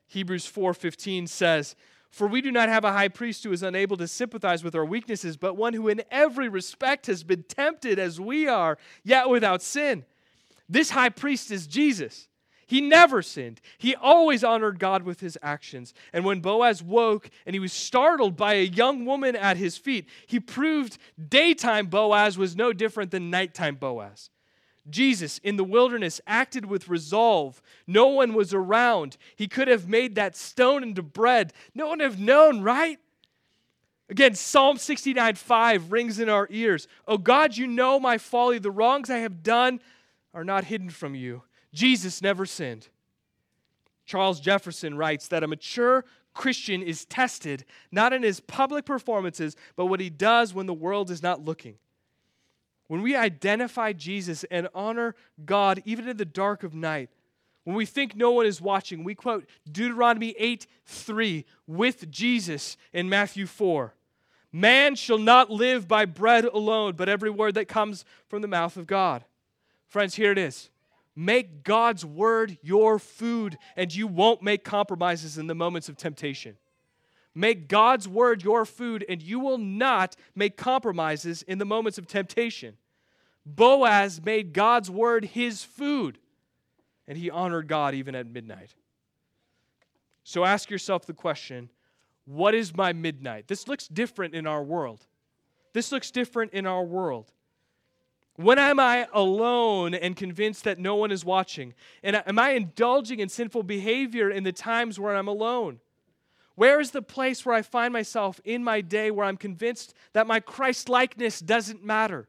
Hebrews 0.08 0.46
4:15 0.46 1.28
says, 1.28 1.76
"For 2.10 2.28
we 2.28 2.41
do 2.41 2.52
not 2.52 2.67
have 2.67 2.84
a 2.84 2.91
high 2.91 3.08
priest 3.08 3.44
who 3.44 3.52
is 3.52 3.63
unable 3.63 3.96
to 3.98 4.08
sympathize 4.08 4.63
with 4.63 4.76
our 4.76 4.84
weaknesses, 4.84 5.38
but 5.38 5.56
one 5.56 5.74
who 5.74 5.88
in 5.88 6.04
every 6.12 6.50
respect 6.50 7.08
has 7.08 7.24
been 7.24 7.44
tempted 7.44 8.00
as 8.00 8.20
we 8.20 8.48
are, 8.48 8.78
yet 9.04 9.30
without 9.30 9.62
sin. 9.62 10.06
This 10.67 10.89
high 10.89 11.10
priest 11.10 11.52
is 11.52 11.67
Jesus." 11.67 12.28
He 12.65 12.80
never 12.80 13.22
sinned. 13.22 13.60
He 13.78 13.96
always 13.96 14.46
honored 14.46 14.80
God 14.80 15.04
with 15.04 15.20
his 15.20 15.38
actions. 15.41 15.94
And 16.13 16.24
when 16.24 16.39
Boaz 16.39 16.82
woke 16.82 17.30
and 17.46 17.54
he 17.54 17.60
was 17.60 17.74
startled 17.74 18.38
by 18.38 18.54
a 18.54 18.63
young 18.63 19.04
woman 19.06 19.36
at 19.36 19.58
his 19.58 19.78
feet, 19.78 20.08
he 20.26 20.39
proved 20.39 20.98
daytime 21.30 21.88
Boaz 21.88 22.38
was 22.38 22.56
no 22.56 22.72
different 22.72 23.12
than 23.12 23.30
nighttime 23.30 23.76
Boaz. 23.76 24.30
Jesus 24.89 25.38
in 25.39 25.58
the 25.58 25.63
wilderness 25.63 26.20
acted 26.26 26.65
with 26.65 26.89
resolve. 26.89 27.62
No 27.86 28.08
one 28.08 28.34
was 28.34 28.54
around. 28.54 29.17
He 29.36 29.48
could 29.48 29.67
have 29.67 29.88
made 29.88 30.15
that 30.15 30.36
stone 30.36 30.84
into 30.84 31.04
bread. 31.04 31.54
No 31.76 31.88
one 31.88 32.00
have 32.00 32.20
known, 32.20 32.62
right? 32.62 33.00
Again, 34.10 34.36
Psalm 34.36 34.78
69 34.78 35.36
5 35.36 35.91
rings 35.91 36.20
in 36.20 36.28
our 36.28 36.48
ears. 36.50 36.88
Oh 37.08 37.17
God, 37.17 37.56
you 37.56 37.67
know 37.67 38.00
my 38.00 38.17
folly. 38.17 38.60
The 38.60 38.72
wrongs 38.72 39.10
I 39.10 39.20
have 39.20 39.44
done 39.44 39.80
are 40.34 40.44
not 40.44 40.65
hidden 40.65 40.89
from 40.89 41.15
you. 41.15 41.44
Jesus 41.74 42.22
never 42.22 42.46
sinned. 42.46 42.89
Charles 44.06 44.41
Jefferson 44.41 44.98
writes 44.98 45.30
that 45.30 45.44
a 45.44 45.48
mature 45.48 46.04
Christian 46.34 46.82
is 46.82 47.06
tested 47.06 47.65
not 47.91 48.13
in 48.13 48.24
his 48.24 48.39
public 48.39 48.84
performances, 48.84 49.56
but 49.76 49.86
what 49.86 50.00
he 50.00 50.10
does 50.10 50.54
when 50.54 50.65
the 50.65 50.74
world 50.74 51.12
is 51.12 51.24
not 51.24 51.46
looking. 51.46 51.76
When 52.91 53.01
we 53.01 53.15
identify 53.15 53.93
Jesus 53.93 54.43
and 54.51 54.67
honor 54.75 55.15
God 55.45 55.82
even 55.86 56.10
in 56.10 56.17
the 56.17 56.25
dark 56.25 56.62
of 56.62 56.73
night, 56.73 57.10
when 57.63 57.73
we 57.73 57.86
think 57.86 58.17
no 58.17 58.32
one 58.32 58.45
is 58.45 58.60
watching, 58.60 59.06
we 59.06 59.15
quote 59.15 59.45
Deuteronomy 59.65 60.36
8 60.38 60.67
3 60.86 61.45
with 61.67 62.12
Jesus 62.12 62.75
in 62.91 63.08
Matthew 63.08 63.45
4. 63.45 63.93
Man 64.51 64.95
shall 64.95 65.19
not 65.19 65.49
live 65.49 65.88
by 65.88 66.04
bread 66.04 66.43
alone, 66.43 66.95
but 66.97 67.08
every 67.08 67.30
word 67.30 67.54
that 67.54 67.69
comes 67.69 68.04
from 68.27 68.41
the 68.41 68.49
mouth 68.49 68.75
of 68.75 68.88
God. 68.88 69.23
Friends, 69.88 70.15
here 70.15 70.34
it 70.34 70.38
is. 70.38 70.69
Make 71.15 71.63
God's 71.63 72.04
word 72.04 72.58
your 72.62 72.99
food, 72.99 73.58
and 73.77 73.95
you 73.95 74.06
won't 74.06 74.41
make 74.43 74.65
compromises 74.65 75.38
in 75.38 75.47
the 75.47 75.56
moments 75.56 75.88
of 75.88 75.95
temptation. 75.95 76.58
Make 77.34 77.69
God's 77.69 78.06
word 78.06 78.43
your 78.43 78.65
food, 78.65 79.06
and 79.08 79.21
you 79.21 79.39
will 79.39 79.58
not 79.58 80.17
make 80.36 80.58
compromises 80.58 81.41
in 81.41 81.58
the 81.58 81.63
moments 81.63 81.97
of 81.97 82.06
temptation. 82.06 82.75
Boaz 83.45 84.21
made 84.23 84.54
God's 84.54 84.89
word 84.89 85.25
his 85.25 85.63
food, 85.63 86.19
and 87.08 87.17
he 87.17 87.30
honored 87.30 87.67
God 87.67 87.93
even 87.95 88.15
at 88.15 88.27
midnight. 88.27 88.75
So 90.23 90.45
ask 90.45 90.69
yourself 90.69 91.06
the 91.06 91.13
question 91.13 91.69
what 92.25 92.54
is 92.54 92.75
my 92.75 92.93
midnight? 92.93 93.47
This 93.47 93.67
looks 93.67 93.88
different 93.88 94.36
in 94.36 94.45
our 94.45 94.63
world. 94.63 95.06
This 95.73 95.91
looks 95.91 96.12
different 96.12 96.54
in 96.54 96.65
our 96.65 96.84
world. 96.84 97.32
When 98.36 98.58
am 98.58 98.80
I 98.80 99.08
alone 99.13 99.93
and 99.93 100.15
convinced 100.15 100.63
that 100.63 100.80
no 100.80 100.95
one 100.95 101.12
is 101.12 101.25
watching? 101.25 101.73
And 102.04 102.21
am 102.25 102.39
I 102.39 102.51
indulging 102.51 103.19
in 103.19 103.30
sinful 103.30 103.63
behavior 103.63 104.30
in 104.30 104.43
the 104.43 104.51
times 104.51 104.99
where 104.99 105.15
I'm 105.15 105.27
alone? 105.27 105.80
Where 106.56 106.80
is 106.80 106.91
the 106.91 107.01
place 107.01 107.45
where 107.45 107.56
I 107.56 107.62
find 107.62 107.91
myself 107.91 108.39
in 108.43 108.63
my 108.63 108.82
day 108.82 109.12
where 109.12 109.25
I'm 109.25 109.38
convinced 109.38 109.93
that 110.13 110.27
my 110.27 110.39
Christ 110.39 110.89
likeness 110.89 111.39
doesn't 111.39 111.84
matter? 111.84 112.27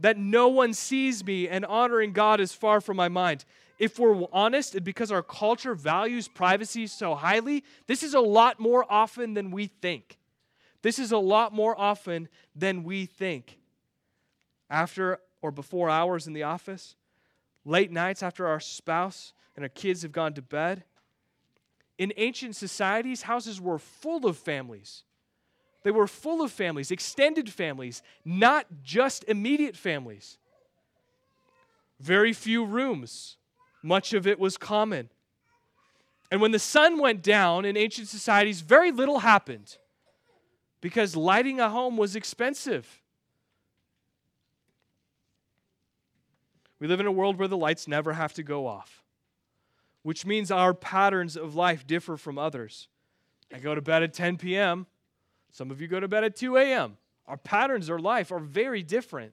That 0.00 0.18
no 0.18 0.48
one 0.48 0.74
sees 0.74 1.24
me 1.24 1.48
and 1.48 1.64
honoring 1.64 2.12
God 2.12 2.40
is 2.40 2.52
far 2.52 2.80
from 2.80 2.96
my 2.96 3.08
mind? 3.08 3.44
If 3.78 3.98
we're 3.98 4.26
honest, 4.32 4.74
and 4.74 4.84
because 4.84 5.10
our 5.10 5.22
culture 5.22 5.74
values 5.74 6.28
privacy 6.28 6.86
so 6.86 7.14
highly, 7.14 7.64
this 7.86 8.02
is 8.02 8.14
a 8.14 8.20
lot 8.20 8.60
more 8.60 8.84
often 8.90 9.34
than 9.34 9.50
we 9.50 9.66
think. 9.66 10.18
This 10.82 10.98
is 10.98 11.12
a 11.12 11.18
lot 11.18 11.52
more 11.52 11.78
often 11.78 12.28
than 12.54 12.84
we 12.84 13.06
think 13.06 13.58
after 14.70 15.18
or 15.40 15.50
before 15.50 15.90
hours 15.90 16.26
in 16.26 16.32
the 16.32 16.42
office, 16.42 16.96
late 17.64 17.90
nights 17.90 18.22
after 18.22 18.46
our 18.46 18.60
spouse 18.60 19.32
and 19.56 19.64
our 19.64 19.68
kids 19.68 20.02
have 20.02 20.12
gone 20.12 20.34
to 20.34 20.42
bed. 20.42 20.84
In 21.98 22.12
ancient 22.16 22.56
societies, 22.56 23.22
houses 23.22 23.60
were 23.60 23.78
full 23.78 24.26
of 24.26 24.36
families. 24.36 25.04
They 25.84 25.90
were 25.90 26.06
full 26.06 26.42
of 26.42 26.50
families, 26.50 26.90
extended 26.90 27.50
families, 27.50 28.02
not 28.24 28.66
just 28.82 29.22
immediate 29.28 29.76
families. 29.76 30.38
Very 32.00 32.32
few 32.32 32.64
rooms, 32.64 33.36
much 33.82 34.14
of 34.14 34.26
it 34.26 34.40
was 34.40 34.56
common. 34.56 35.10
And 36.30 36.40
when 36.40 36.52
the 36.52 36.58
sun 36.58 36.98
went 36.98 37.22
down 37.22 37.66
in 37.66 37.76
ancient 37.76 38.08
societies, 38.08 38.62
very 38.62 38.90
little 38.90 39.20
happened 39.20 39.76
because 40.80 41.14
lighting 41.14 41.60
a 41.60 41.68
home 41.68 41.98
was 41.98 42.16
expensive. 42.16 43.02
We 46.80 46.88
live 46.88 46.98
in 46.98 47.06
a 47.06 47.12
world 47.12 47.38
where 47.38 47.48
the 47.48 47.58
lights 47.58 47.86
never 47.86 48.14
have 48.14 48.32
to 48.34 48.42
go 48.42 48.66
off, 48.66 49.04
which 50.02 50.24
means 50.24 50.50
our 50.50 50.72
patterns 50.72 51.36
of 51.36 51.54
life 51.54 51.86
differ 51.86 52.16
from 52.16 52.38
others. 52.38 52.88
I 53.52 53.58
go 53.58 53.74
to 53.74 53.82
bed 53.82 54.02
at 54.02 54.14
10 54.14 54.38
p.m., 54.38 54.86
some 55.54 55.70
of 55.70 55.80
you 55.80 55.86
go 55.86 56.00
to 56.00 56.08
bed 56.08 56.24
at 56.24 56.34
2 56.34 56.56
a.m. 56.56 56.96
Our 57.28 57.36
patterns 57.36 57.88
of 57.88 58.00
life 58.00 58.32
are 58.32 58.40
very 58.40 58.82
different. 58.82 59.32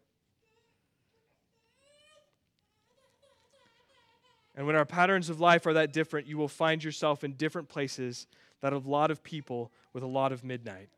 And 4.55 4.67
when 4.67 4.75
our 4.75 4.86
patterns 4.86 5.31
of 5.31 5.39
life 5.39 5.65
are 5.65 5.73
that 5.73 5.93
different, 5.93 6.27
you 6.27 6.38
will 6.38 6.47
find 6.47 6.84
yourself 6.84 7.23
in 7.23 7.34
different 7.34 7.69
places 7.69 8.27
that 8.62 8.71
a 8.71 8.77
lot 8.77 9.10
of 9.10 9.23
people 9.23 9.71
with 9.93 10.03
a 10.03 10.07
lot 10.07 10.31
of 10.31 10.43
midnight. 10.43 10.89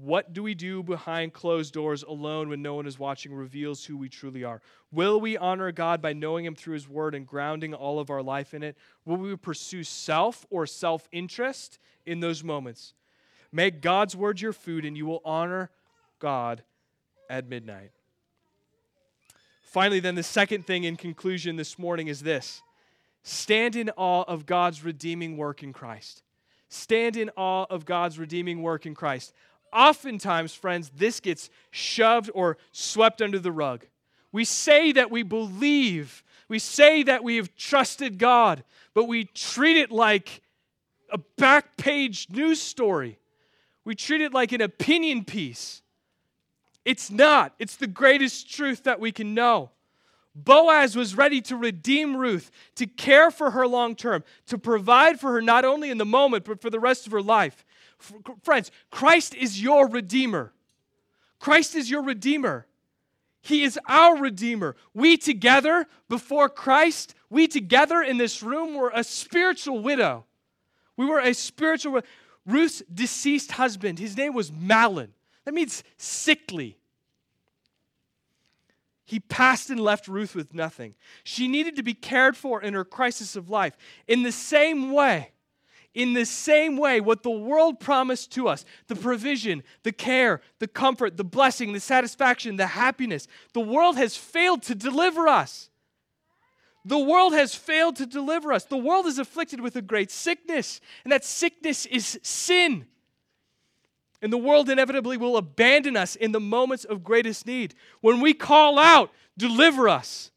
What 0.00 0.32
do 0.32 0.42
we 0.42 0.54
do 0.54 0.82
behind 0.82 1.34
closed 1.34 1.74
doors 1.74 2.02
alone 2.02 2.48
when 2.48 2.62
no 2.62 2.72
one 2.72 2.86
is 2.86 2.98
watching 2.98 3.34
reveals 3.34 3.84
who 3.84 3.98
we 3.98 4.08
truly 4.08 4.44
are? 4.44 4.62
Will 4.90 5.20
we 5.20 5.36
honor 5.36 5.72
God 5.72 6.00
by 6.00 6.14
knowing 6.14 6.46
Him 6.46 6.54
through 6.54 6.74
His 6.74 6.88
Word 6.88 7.14
and 7.14 7.26
grounding 7.26 7.74
all 7.74 7.98
of 7.98 8.08
our 8.08 8.22
life 8.22 8.54
in 8.54 8.62
it? 8.62 8.78
Will 9.04 9.18
we 9.18 9.36
pursue 9.36 9.84
self 9.84 10.46
or 10.48 10.66
self 10.66 11.06
interest 11.12 11.78
in 12.06 12.20
those 12.20 12.42
moments? 12.42 12.94
Make 13.52 13.80
God's 13.80 14.14
Word 14.14 14.40
your 14.40 14.52
food, 14.52 14.84
and 14.84 14.96
you 14.96 15.06
will 15.06 15.22
honor 15.24 15.70
God 16.18 16.62
at 17.28 17.48
midnight. 17.48 17.90
Finally, 19.62 20.00
then, 20.00 20.14
the 20.14 20.22
second 20.22 20.66
thing 20.66 20.84
in 20.84 20.96
conclusion 20.96 21.56
this 21.56 21.78
morning 21.78 22.08
is 22.08 22.20
this 22.20 22.62
stand 23.22 23.76
in 23.76 23.90
awe 23.96 24.24
of 24.26 24.46
God's 24.46 24.84
redeeming 24.84 25.36
work 25.36 25.62
in 25.62 25.72
Christ. 25.72 26.22
Stand 26.68 27.16
in 27.16 27.30
awe 27.36 27.66
of 27.68 27.84
God's 27.84 28.18
redeeming 28.18 28.62
work 28.62 28.86
in 28.86 28.94
Christ 28.94 29.32
oftentimes, 29.72 30.54
friends, 30.54 30.90
this 30.94 31.20
gets 31.20 31.50
shoved 31.70 32.30
or 32.34 32.58
swept 32.72 33.22
under 33.22 33.38
the 33.38 33.52
rug. 33.52 33.86
We 34.32 34.44
say 34.44 34.92
that 34.92 35.10
we 35.10 35.22
believe, 35.22 36.22
we 36.48 36.58
say 36.58 37.02
that 37.02 37.24
we 37.24 37.36
have 37.36 37.54
trusted 37.56 38.18
God, 38.18 38.62
but 38.94 39.04
we 39.04 39.24
treat 39.24 39.76
it 39.76 39.90
like 39.90 40.42
a 41.12 41.18
back 41.36 41.76
page 41.76 42.28
news 42.30 42.60
story. 42.60 43.18
We 43.84 43.94
treat 43.94 44.20
it 44.20 44.32
like 44.32 44.52
an 44.52 44.60
opinion 44.60 45.24
piece. 45.24 45.82
It's 46.84 47.10
not, 47.10 47.54
it's 47.58 47.76
the 47.76 47.86
greatest 47.86 48.50
truth 48.50 48.84
that 48.84 49.00
we 49.00 49.12
can 49.12 49.34
know. 49.34 49.70
Boaz 50.34 50.94
was 50.94 51.16
ready 51.16 51.40
to 51.42 51.56
redeem 51.56 52.16
Ruth, 52.16 52.50
to 52.76 52.86
care 52.86 53.30
for 53.30 53.50
her 53.50 53.66
long 53.66 53.96
term, 53.96 54.22
to 54.46 54.56
provide 54.56 55.18
for 55.18 55.32
her 55.32 55.42
not 55.42 55.64
only 55.64 55.90
in 55.90 55.98
the 55.98 56.04
moment, 56.04 56.44
but 56.44 56.60
for 56.60 56.70
the 56.70 56.80
rest 56.80 57.06
of 57.06 57.12
her 57.12 57.22
life. 57.22 57.64
Friends, 58.42 58.70
Christ 58.90 59.34
is 59.34 59.60
your 59.60 59.88
Redeemer. 59.88 60.52
Christ 61.38 61.74
is 61.74 61.90
your 61.90 62.02
Redeemer. 62.02 62.66
He 63.42 63.62
is 63.62 63.78
our 63.88 64.16
Redeemer. 64.16 64.76
We 64.94 65.16
together 65.16 65.86
before 66.08 66.48
Christ, 66.48 67.14
we 67.28 67.48
together 67.48 68.00
in 68.00 68.16
this 68.16 68.42
room 68.42 68.74
were 68.74 68.92
a 68.94 69.02
spiritual 69.02 69.80
widow. 69.80 70.24
We 70.96 71.06
were 71.06 71.20
a 71.20 71.32
spiritual 71.32 72.02
Ruth's 72.46 72.82
deceased 72.92 73.52
husband, 73.52 73.98
his 73.98 74.16
name 74.16 74.34
was 74.34 74.50
Mahlon. 74.50 75.10
That 75.44 75.54
means 75.54 75.82
sickly. 75.96 76.76
He 79.04 79.18
passed 79.18 79.70
and 79.70 79.80
left 79.80 80.06
Ruth 80.06 80.34
with 80.34 80.54
nothing. 80.54 80.94
She 81.24 81.48
needed 81.48 81.74
to 81.76 81.82
be 81.82 81.94
cared 81.94 82.36
for 82.36 82.62
in 82.62 82.74
her 82.74 82.84
crisis 82.84 83.34
of 83.34 83.50
life. 83.50 83.76
In 84.06 84.22
the 84.22 84.30
same 84.30 84.92
way, 84.92 85.32
in 85.94 86.12
the 86.12 86.24
same 86.24 86.76
way, 86.76 87.00
what 87.00 87.24
the 87.24 87.30
world 87.30 87.80
promised 87.80 88.30
to 88.32 88.46
us 88.46 88.64
the 88.86 88.94
provision, 88.94 89.64
the 89.82 89.92
care, 89.92 90.40
the 90.60 90.68
comfort, 90.68 91.16
the 91.16 91.24
blessing, 91.24 91.72
the 91.72 91.80
satisfaction, 91.80 92.56
the 92.56 92.68
happiness 92.68 93.26
the 93.52 93.60
world 93.60 93.96
has 93.96 94.16
failed 94.16 94.62
to 94.62 94.74
deliver 94.74 95.26
us. 95.26 95.69
The 96.84 96.98
world 96.98 97.34
has 97.34 97.54
failed 97.54 97.96
to 97.96 98.06
deliver 98.06 98.52
us. 98.52 98.64
The 98.64 98.76
world 98.76 99.06
is 99.06 99.18
afflicted 99.18 99.60
with 99.60 99.76
a 99.76 99.82
great 99.82 100.10
sickness, 100.10 100.80
and 101.04 101.12
that 101.12 101.24
sickness 101.24 101.86
is 101.86 102.18
sin. 102.22 102.86
And 104.22 104.32
the 104.32 104.38
world 104.38 104.68
inevitably 104.68 105.16
will 105.16 105.36
abandon 105.36 105.96
us 105.96 106.16
in 106.16 106.32
the 106.32 106.40
moments 106.40 106.84
of 106.84 107.04
greatest 107.04 107.46
need. 107.46 107.74
When 108.00 108.20
we 108.20 108.34
call 108.34 108.78
out, 108.78 109.10
deliver 109.36 109.88
us, 109.88 110.30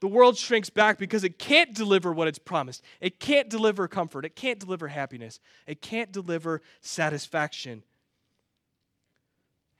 the 0.00 0.08
world 0.08 0.36
shrinks 0.36 0.68
back 0.68 0.98
because 0.98 1.24
it 1.24 1.38
can't 1.38 1.74
deliver 1.74 2.12
what 2.12 2.28
it's 2.28 2.38
promised. 2.38 2.82
It 3.00 3.20
can't 3.20 3.48
deliver 3.48 3.88
comfort. 3.88 4.26
It 4.26 4.36
can't 4.36 4.58
deliver 4.58 4.88
happiness. 4.88 5.40
It 5.66 5.80
can't 5.80 6.12
deliver 6.12 6.60
satisfaction. 6.82 7.82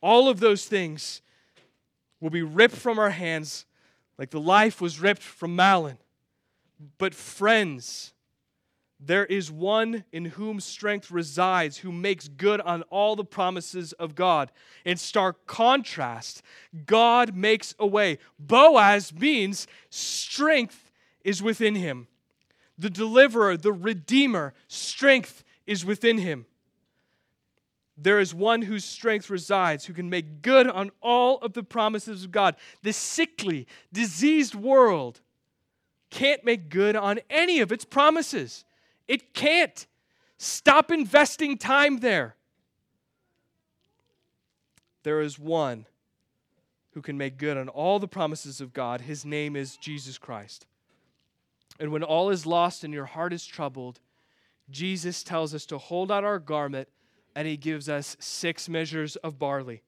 All 0.01 0.29
of 0.29 0.41
those 0.41 0.65
things 0.65 1.21
will 2.21 2.31
be 2.31 2.43
ripped 2.43 2.77
from 2.77 2.99
our 2.99 3.11
hands 3.11 3.67
like 4.19 4.31
the 4.31 4.41
life 4.41 4.81
was 4.81 5.01
ripped 5.01 5.23
from 5.23 5.57
Mahlon. 5.57 5.99
But, 6.99 7.15
friends, 7.15 8.13
there 9.01 9.27
is 9.27 9.51
one 9.51 10.05
in 10.13 10.25
whom 10.27 10.61
strength 10.61 11.11
resides, 11.11 11.79
who 11.79 11.93
makes 11.93 12.29
good 12.29 12.61
on 12.61 12.83
all 12.85 13.17
the 13.17 13.25
promises 13.25 13.93
of 13.95 14.15
God. 14.15 14.51
In 14.85 14.97
stark 14.97 15.47
contrast, 15.47 16.43
God 16.87 17.35
makes 17.35 17.75
a 17.79 17.87
way. 17.87 18.19
Boaz 18.39 19.13
means 19.13 19.67
strength 19.91 20.91
is 21.23 21.43
within 21.43 21.75
him. 21.75 22.07
The 22.79 22.91
deliverer, 22.91 23.57
the 23.57 23.73
redeemer, 23.73 24.55
strength 24.69 25.45
is 25.67 25.85
within 25.85 26.19
him. 26.19 26.47
There 27.97 28.19
is 28.19 28.35
one 28.35 28.63
whose 28.63 28.85
strength 28.85 29.31
resides, 29.31 29.85
who 29.85 29.93
can 29.93 30.11
make 30.11 30.43
good 30.43 30.69
on 30.69 30.91
all 31.01 31.39
of 31.39 31.53
the 31.53 31.63
promises 31.63 32.25
of 32.25 32.33
God. 32.33 32.57
The 32.83 32.93
sickly, 32.93 33.67
diseased 33.93 34.55
world 34.55 35.21
can't 36.11 36.45
make 36.45 36.69
good 36.69 36.97
on 36.97 37.21
any 37.31 37.61
of 37.61 37.73
its 37.73 37.85
promises. 37.85 38.65
It 39.07 39.35
can't. 39.35 39.87
Stop 40.39 40.91
investing 40.91 41.57
time 41.57 41.99
there. 41.99 42.37
There 45.05 45.21
is 45.21 45.39
one 45.39 45.87
who 46.93 47.03
can 47.03 47.17
make 47.17 47.37
good 47.37 47.57
on 47.57 47.69
all 47.69 47.99
the 47.99 48.09
promises 48.09 48.61
of 48.61 48.73
God. 48.73 49.03
His 49.03 49.25
name 49.25 49.55
is 49.55 49.77
Jesus 49.77 50.19
Christ. 50.19 50.67
And 51.79 51.93
when 51.93 52.03
all 52.03 52.31
is 52.31 52.47
lost 52.47 52.85
and 52.85 52.95
your 52.95 53.05
heart 53.05 53.33
is 53.33 53.45
troubled, 53.45 54.01
Jesus 54.71 55.23
tells 55.23 55.55
us 55.55 55.67
to 55.67 55.79
hold 55.79 56.11
out 56.11 56.25
our 56.25 56.39
garment 56.39 56.89
and 57.35 57.49
he 57.49 57.57
gives 57.57 57.89
us 57.89 58.17
six 58.21 58.69
measures 58.69 59.17
of 59.17 59.39
barley. 59.39 59.83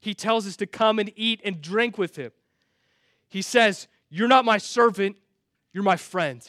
He 0.00 0.14
tells 0.14 0.46
us 0.46 0.56
to 0.56 0.66
come 0.66 0.98
and 0.98 1.12
eat 1.16 1.40
and 1.44 1.60
drink 1.60 1.96
with 1.96 2.16
him. 2.16 2.32
He 3.28 3.40
says, 3.40 3.88
You're 4.10 4.28
not 4.28 4.44
my 4.44 4.58
servant, 4.58 5.16
you're 5.72 5.84
my 5.84 5.96
friend. 5.96 6.46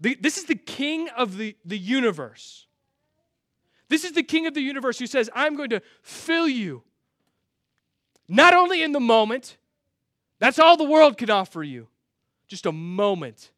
The, 0.00 0.16
this 0.18 0.38
is 0.38 0.44
the 0.44 0.54
king 0.54 1.08
of 1.10 1.36
the, 1.36 1.56
the 1.64 1.76
universe. 1.76 2.66
This 3.90 4.04
is 4.04 4.12
the 4.12 4.22
king 4.22 4.46
of 4.46 4.54
the 4.54 4.62
universe 4.62 4.98
who 4.98 5.06
says, 5.06 5.28
I'm 5.34 5.56
going 5.56 5.70
to 5.70 5.82
fill 6.02 6.48
you. 6.48 6.82
Not 8.28 8.54
only 8.54 8.82
in 8.82 8.92
the 8.92 9.00
moment, 9.00 9.58
that's 10.38 10.58
all 10.58 10.76
the 10.76 10.84
world 10.84 11.18
can 11.18 11.28
offer 11.28 11.62
you, 11.62 11.88
just 12.46 12.64
a 12.64 12.72
moment. 12.72 13.50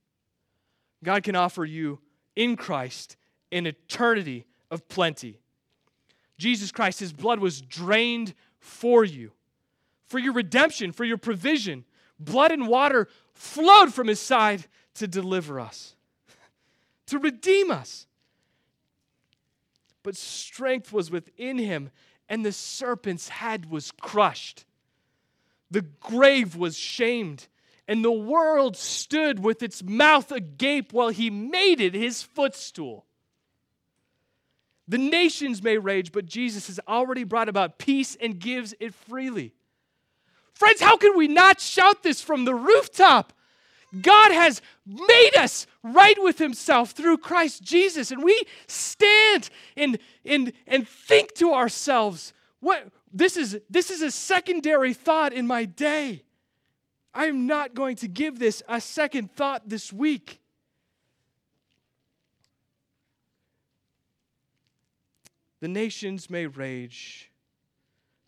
God 1.05 1.22
can 1.22 1.37
offer 1.37 1.64
you 1.64 2.00
in 2.35 2.57
Christ 2.57 3.16
an 3.52 3.66
eternity 3.66 4.46
of 4.70 4.88
plenty. 4.88 5.38
Jesus 6.38 6.72
Christ, 6.72 6.98
his 6.98 7.12
blood 7.12 7.38
was 7.38 7.60
drained 7.60 8.34
for 8.58 9.04
you, 9.04 9.32
for 10.08 10.18
your 10.18 10.32
redemption, 10.32 10.90
for 10.90 11.04
your 11.04 11.18
provision. 11.18 11.84
Blood 12.18 12.50
and 12.50 12.66
water 12.66 13.08
flowed 13.34 13.92
from 13.92 14.08
his 14.08 14.18
side 14.18 14.66
to 14.94 15.06
deliver 15.06 15.60
us 15.60 15.94
to 17.06 17.18
redeem 17.18 17.70
us. 17.70 18.06
But 20.02 20.16
strength 20.16 20.92
was 20.92 21.10
within 21.10 21.58
him, 21.58 21.90
and 22.28 22.44
the 22.44 22.52
serpent's 22.52 23.28
head 23.28 23.70
was 23.70 23.92
crushed. 23.92 24.64
The 25.70 25.82
grave 25.82 26.56
was 26.56 26.76
shamed, 26.76 27.46
and 27.86 28.04
the 28.04 28.10
world 28.10 28.76
stood 28.76 29.38
with 29.38 29.62
its 29.62 29.82
mouth 29.82 30.32
agape 30.32 30.92
while 30.92 31.10
he 31.10 31.30
made 31.30 31.80
it 31.80 31.94
his 31.94 32.22
footstool. 32.22 33.06
The 34.92 34.98
nations 34.98 35.62
may 35.62 35.78
rage, 35.78 36.12
but 36.12 36.26
Jesus 36.26 36.66
has 36.66 36.78
already 36.87 37.24
brought 37.24 37.48
about 37.48 37.78
peace 37.78 38.14
and 38.20 38.38
gives 38.38 38.74
it 38.78 38.92
freely. 38.92 39.55
Friends, 40.52 40.83
how 40.83 40.98
can 40.98 41.16
we 41.16 41.28
not 41.28 41.62
shout 41.62 42.02
this 42.02 42.20
from 42.20 42.44
the 42.44 42.55
rooftop? 42.55 43.33
God 44.02 44.33
has 44.33 44.61
made 44.85 45.35
us 45.35 45.66
right 45.83 46.22
with 46.22 46.37
himself 46.37 46.90
through 46.90 47.16
Christ 47.16 47.62
Jesus. 47.62 48.11
And 48.11 48.22
we 48.22 48.38
stand 48.66 49.48
and, 49.78 49.98
and, 50.26 50.52
and 50.66 50.87
think 50.87 51.33
to 51.37 51.55
ourselves, 51.55 52.35
what 52.61 52.87
this 53.14 53.38
is 53.38 53.59
this 53.70 53.90
is 53.90 54.02
a 54.02 54.11
secondary 54.11 54.92
thought 54.92 55.33
in 55.33 55.46
my 55.46 55.64
day. 55.64 56.22
I 57.14 57.28
am 57.28 57.46
not 57.46 57.72
going 57.72 57.96
to 57.96 58.09
give 58.09 58.38
this 58.38 58.62
a 58.68 58.78
second 58.78 59.33
thought 59.33 59.70
this 59.70 59.90
week. 59.90 60.41
The 65.62 65.68
nations 65.68 66.29
may 66.29 66.46
rage. 66.48 67.31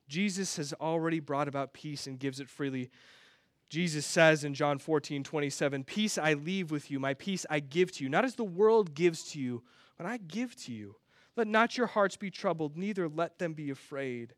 Jesus 0.07 0.57
has 0.57 0.73
already 0.75 1.19
brought 1.19 1.49
about 1.49 1.73
peace 1.73 2.07
and 2.07 2.17
gives 2.17 2.39
it 2.39 2.49
freely. 2.49 2.91
Jesus 3.69 4.07
says 4.07 4.45
in 4.45 4.55
John 4.55 4.79
14, 4.79 5.25
27, 5.25 5.83
Peace 5.83 6.17
I 6.17 6.35
leave 6.35 6.71
with 6.71 6.93
you, 6.93 7.01
my 7.01 7.13
peace 7.15 7.45
I 7.51 7.59
give 7.59 7.91
to 7.91 8.05
you, 8.05 8.09
not 8.09 8.25
as 8.25 8.37
the 8.37 8.45
world 8.45 8.95
gives 8.95 9.25
to 9.33 9.41
you, 9.41 9.65
but 9.99 10.07
I 10.07 10.19
give 10.19 10.55
to 10.67 10.73
you. 10.73 10.95
Let 11.35 11.49
not 11.49 11.77
your 11.77 11.89
hearts 11.89 12.17
be 12.17 12.31
troubled, 12.31 12.77
neither 12.77 13.09
let 13.09 13.41
them 13.41 13.53
be 13.53 13.69
afraid. 13.69 14.35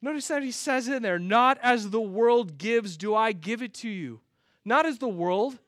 Notice 0.00 0.28
that 0.28 0.42
he 0.42 0.52
says 0.52 0.88
in 0.88 1.02
there, 1.02 1.18
Not 1.18 1.58
as 1.62 1.90
the 1.90 2.00
world 2.00 2.56
gives, 2.56 2.96
do 2.96 3.14
I 3.14 3.32
give 3.32 3.60
it 3.60 3.74
to 3.74 3.90
you. 3.90 4.20
Not 4.64 4.86
as 4.86 4.96
the 4.96 5.06
world, 5.06 5.58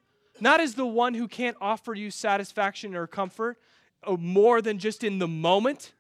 not 0.41 0.61
as 0.61 0.77
the 0.77 0.87
one 0.87 1.13
who 1.13 1.29
can't 1.29 1.59
offer 1.61 1.93
you 1.93 2.11
satisfaction 2.11 2.97
or 2.97 3.07
comfort, 3.07 3.51
or 3.51 3.57
more 4.19 4.63
than 4.63 4.79
just 4.79 5.05
in 5.05 5.19
the 5.19 5.29
moment. 5.29 5.93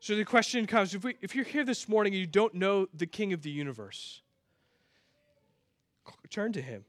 So 0.00 0.16
the 0.16 0.24
question 0.24 0.66
comes 0.66 0.94
if, 0.94 1.04
we, 1.04 1.16
if 1.20 1.34
you're 1.34 1.44
here 1.44 1.64
this 1.64 1.88
morning 1.88 2.14
and 2.14 2.20
you 2.20 2.26
don't 2.26 2.54
know 2.54 2.88
the 2.94 3.06
King 3.06 3.32
of 3.32 3.42
the 3.42 3.50
universe, 3.50 4.22
turn 6.30 6.52
to 6.52 6.62
him. 6.62 6.84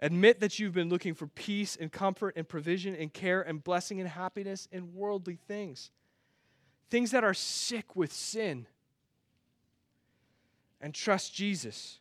Admit 0.00 0.40
that 0.40 0.58
you've 0.58 0.72
been 0.72 0.88
looking 0.88 1.12
for 1.12 1.26
peace 1.26 1.76
and 1.78 1.92
comfort 1.92 2.34
and 2.36 2.48
provision 2.48 2.94
and 2.94 3.12
care 3.12 3.42
and 3.42 3.62
blessing 3.62 4.00
and 4.00 4.08
happiness 4.08 4.66
in 4.72 4.94
worldly 4.94 5.38
things, 5.46 5.90
things 6.88 7.10
that 7.10 7.22
are 7.22 7.34
sick 7.34 7.94
with 7.94 8.12
sin. 8.12 8.66
And 10.80 10.94
trust 10.94 11.34
Jesus. 11.34 11.98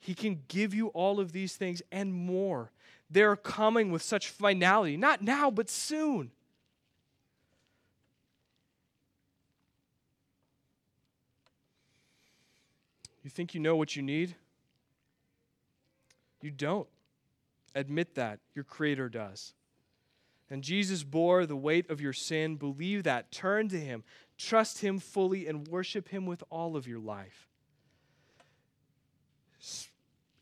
He 0.00 0.14
can 0.14 0.42
give 0.48 0.74
you 0.74 0.88
all 0.88 1.20
of 1.20 1.30
these 1.30 1.54
things 1.54 1.80
and 1.92 2.12
more. 2.12 2.72
They're 3.10 3.36
coming 3.36 3.90
with 3.90 4.02
such 4.02 4.28
finality, 4.28 4.96
not 4.96 5.22
now, 5.22 5.50
but 5.50 5.68
soon. 5.68 6.30
You 13.22 13.30
think 13.30 13.54
you 13.54 13.60
know 13.60 13.76
what 13.76 13.96
you 13.96 14.02
need? 14.02 14.34
You 16.40 16.50
don't. 16.50 16.88
Admit 17.74 18.14
that. 18.14 18.40
Your 18.54 18.64
Creator 18.64 19.08
does. 19.10 19.54
And 20.48 20.64
Jesus 20.64 21.04
bore 21.04 21.46
the 21.46 21.56
weight 21.56 21.90
of 21.90 22.00
your 22.00 22.12
sin. 22.12 22.56
Believe 22.56 23.04
that. 23.04 23.30
Turn 23.30 23.68
to 23.68 23.78
him. 23.78 24.02
Trust 24.38 24.80
him 24.80 24.98
fully 24.98 25.46
and 25.46 25.68
worship 25.68 26.08
him 26.08 26.26
with 26.26 26.42
all 26.50 26.76
of 26.76 26.88
your 26.88 26.98
life. 26.98 27.49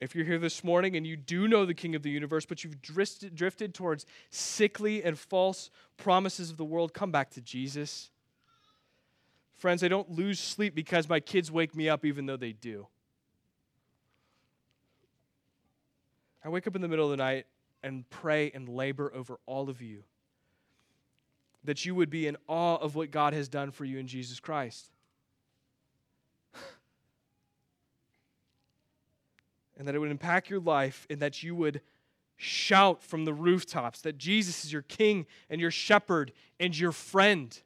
If 0.00 0.14
you're 0.14 0.24
here 0.24 0.38
this 0.38 0.62
morning 0.62 0.96
and 0.96 1.06
you 1.06 1.16
do 1.16 1.48
know 1.48 1.64
the 1.64 1.74
King 1.74 1.94
of 1.94 2.02
the 2.02 2.10
universe, 2.10 2.46
but 2.46 2.62
you've 2.62 2.80
drifted, 2.80 3.34
drifted 3.34 3.74
towards 3.74 4.06
sickly 4.30 5.02
and 5.02 5.18
false 5.18 5.70
promises 5.96 6.50
of 6.50 6.56
the 6.56 6.64
world, 6.64 6.94
come 6.94 7.10
back 7.10 7.30
to 7.30 7.40
Jesus. 7.40 8.10
Friends, 9.56 9.82
I 9.82 9.88
don't 9.88 10.10
lose 10.10 10.38
sleep 10.38 10.74
because 10.74 11.08
my 11.08 11.18
kids 11.18 11.50
wake 11.50 11.74
me 11.74 11.88
up, 11.88 12.04
even 12.04 12.26
though 12.26 12.36
they 12.36 12.52
do. 12.52 12.86
I 16.44 16.48
wake 16.48 16.68
up 16.68 16.76
in 16.76 16.82
the 16.82 16.88
middle 16.88 17.06
of 17.06 17.10
the 17.10 17.16
night 17.16 17.46
and 17.82 18.08
pray 18.08 18.52
and 18.54 18.68
labor 18.68 19.12
over 19.14 19.40
all 19.46 19.68
of 19.68 19.82
you 19.82 20.04
that 21.64 21.84
you 21.84 21.94
would 21.94 22.08
be 22.08 22.26
in 22.26 22.36
awe 22.46 22.76
of 22.76 22.94
what 22.94 23.10
God 23.10 23.32
has 23.32 23.48
done 23.48 23.70
for 23.70 23.84
you 23.84 23.98
in 23.98 24.06
Jesus 24.06 24.40
Christ. 24.40 24.90
And 29.78 29.86
that 29.86 29.94
it 29.94 30.00
would 30.00 30.10
impact 30.10 30.50
your 30.50 30.60
life 30.60 31.06
and 31.08 31.20
that 31.20 31.42
you 31.42 31.54
would 31.54 31.80
shout 32.36 33.02
from 33.02 33.24
the 33.24 33.32
rooftops 33.32 34.00
that 34.02 34.18
Jesus 34.18 34.64
is 34.64 34.72
your 34.72 34.82
king 34.82 35.26
and 35.48 35.60
your 35.60 35.70
shepherd 35.70 36.32
and 36.58 36.76
your 36.76 36.92
friend. 36.92 37.60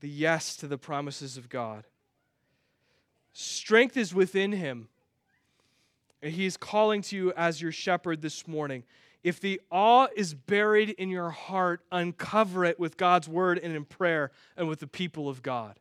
The 0.00 0.08
yes 0.08 0.56
to 0.56 0.66
the 0.66 0.78
promises 0.78 1.36
of 1.36 1.48
God. 1.48 1.84
Strength 3.32 3.96
is 3.96 4.14
within 4.14 4.52
him. 4.52 4.88
And 6.22 6.32
he 6.32 6.46
is 6.46 6.56
calling 6.56 7.02
to 7.02 7.16
you 7.16 7.32
as 7.32 7.60
your 7.60 7.72
shepherd 7.72 8.22
this 8.22 8.46
morning. 8.46 8.84
If 9.24 9.40
the 9.40 9.60
awe 9.70 10.08
is 10.14 10.34
buried 10.34 10.90
in 10.90 11.08
your 11.08 11.30
heart, 11.30 11.80
uncover 11.90 12.64
it 12.64 12.78
with 12.78 12.96
God's 12.96 13.28
word 13.28 13.58
and 13.58 13.74
in 13.74 13.84
prayer 13.84 14.30
and 14.56 14.68
with 14.68 14.80
the 14.80 14.86
people 14.86 15.28
of 15.28 15.42
God 15.42 15.78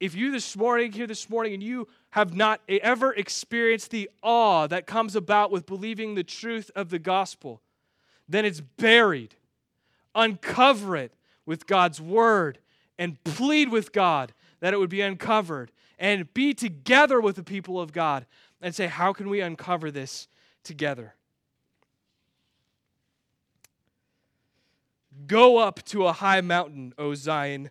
if 0.00 0.14
you 0.14 0.30
this 0.30 0.56
morning, 0.56 0.92
here 0.92 1.06
this 1.06 1.30
morning, 1.30 1.54
and 1.54 1.62
you 1.62 1.88
have 2.10 2.34
not 2.34 2.60
ever 2.68 3.12
experienced 3.12 3.90
the 3.90 4.10
awe 4.22 4.66
that 4.66 4.86
comes 4.86 5.14
about 5.16 5.50
with 5.50 5.66
believing 5.66 6.14
the 6.14 6.24
truth 6.24 6.70
of 6.74 6.90
the 6.90 6.98
gospel, 6.98 7.60
then 8.28 8.44
it's 8.44 8.60
buried. 8.60 9.36
Uncover 10.14 10.96
it 10.96 11.12
with 11.46 11.66
God's 11.66 12.00
word 12.00 12.58
and 12.98 13.22
plead 13.24 13.70
with 13.70 13.92
God 13.92 14.32
that 14.60 14.72
it 14.72 14.78
would 14.78 14.90
be 14.90 15.00
uncovered 15.00 15.70
and 15.98 16.32
be 16.34 16.54
together 16.54 17.20
with 17.20 17.36
the 17.36 17.42
people 17.42 17.80
of 17.80 17.92
God 17.92 18.26
and 18.60 18.74
say, 18.74 18.86
How 18.86 19.12
can 19.12 19.28
we 19.28 19.40
uncover 19.40 19.90
this 19.90 20.28
together? 20.62 21.14
Go 25.26 25.58
up 25.58 25.84
to 25.86 26.06
a 26.06 26.12
high 26.12 26.40
mountain, 26.40 26.92
O 26.98 27.14
Zion 27.14 27.70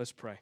Let's 0.00 0.12
pray. 0.12 0.38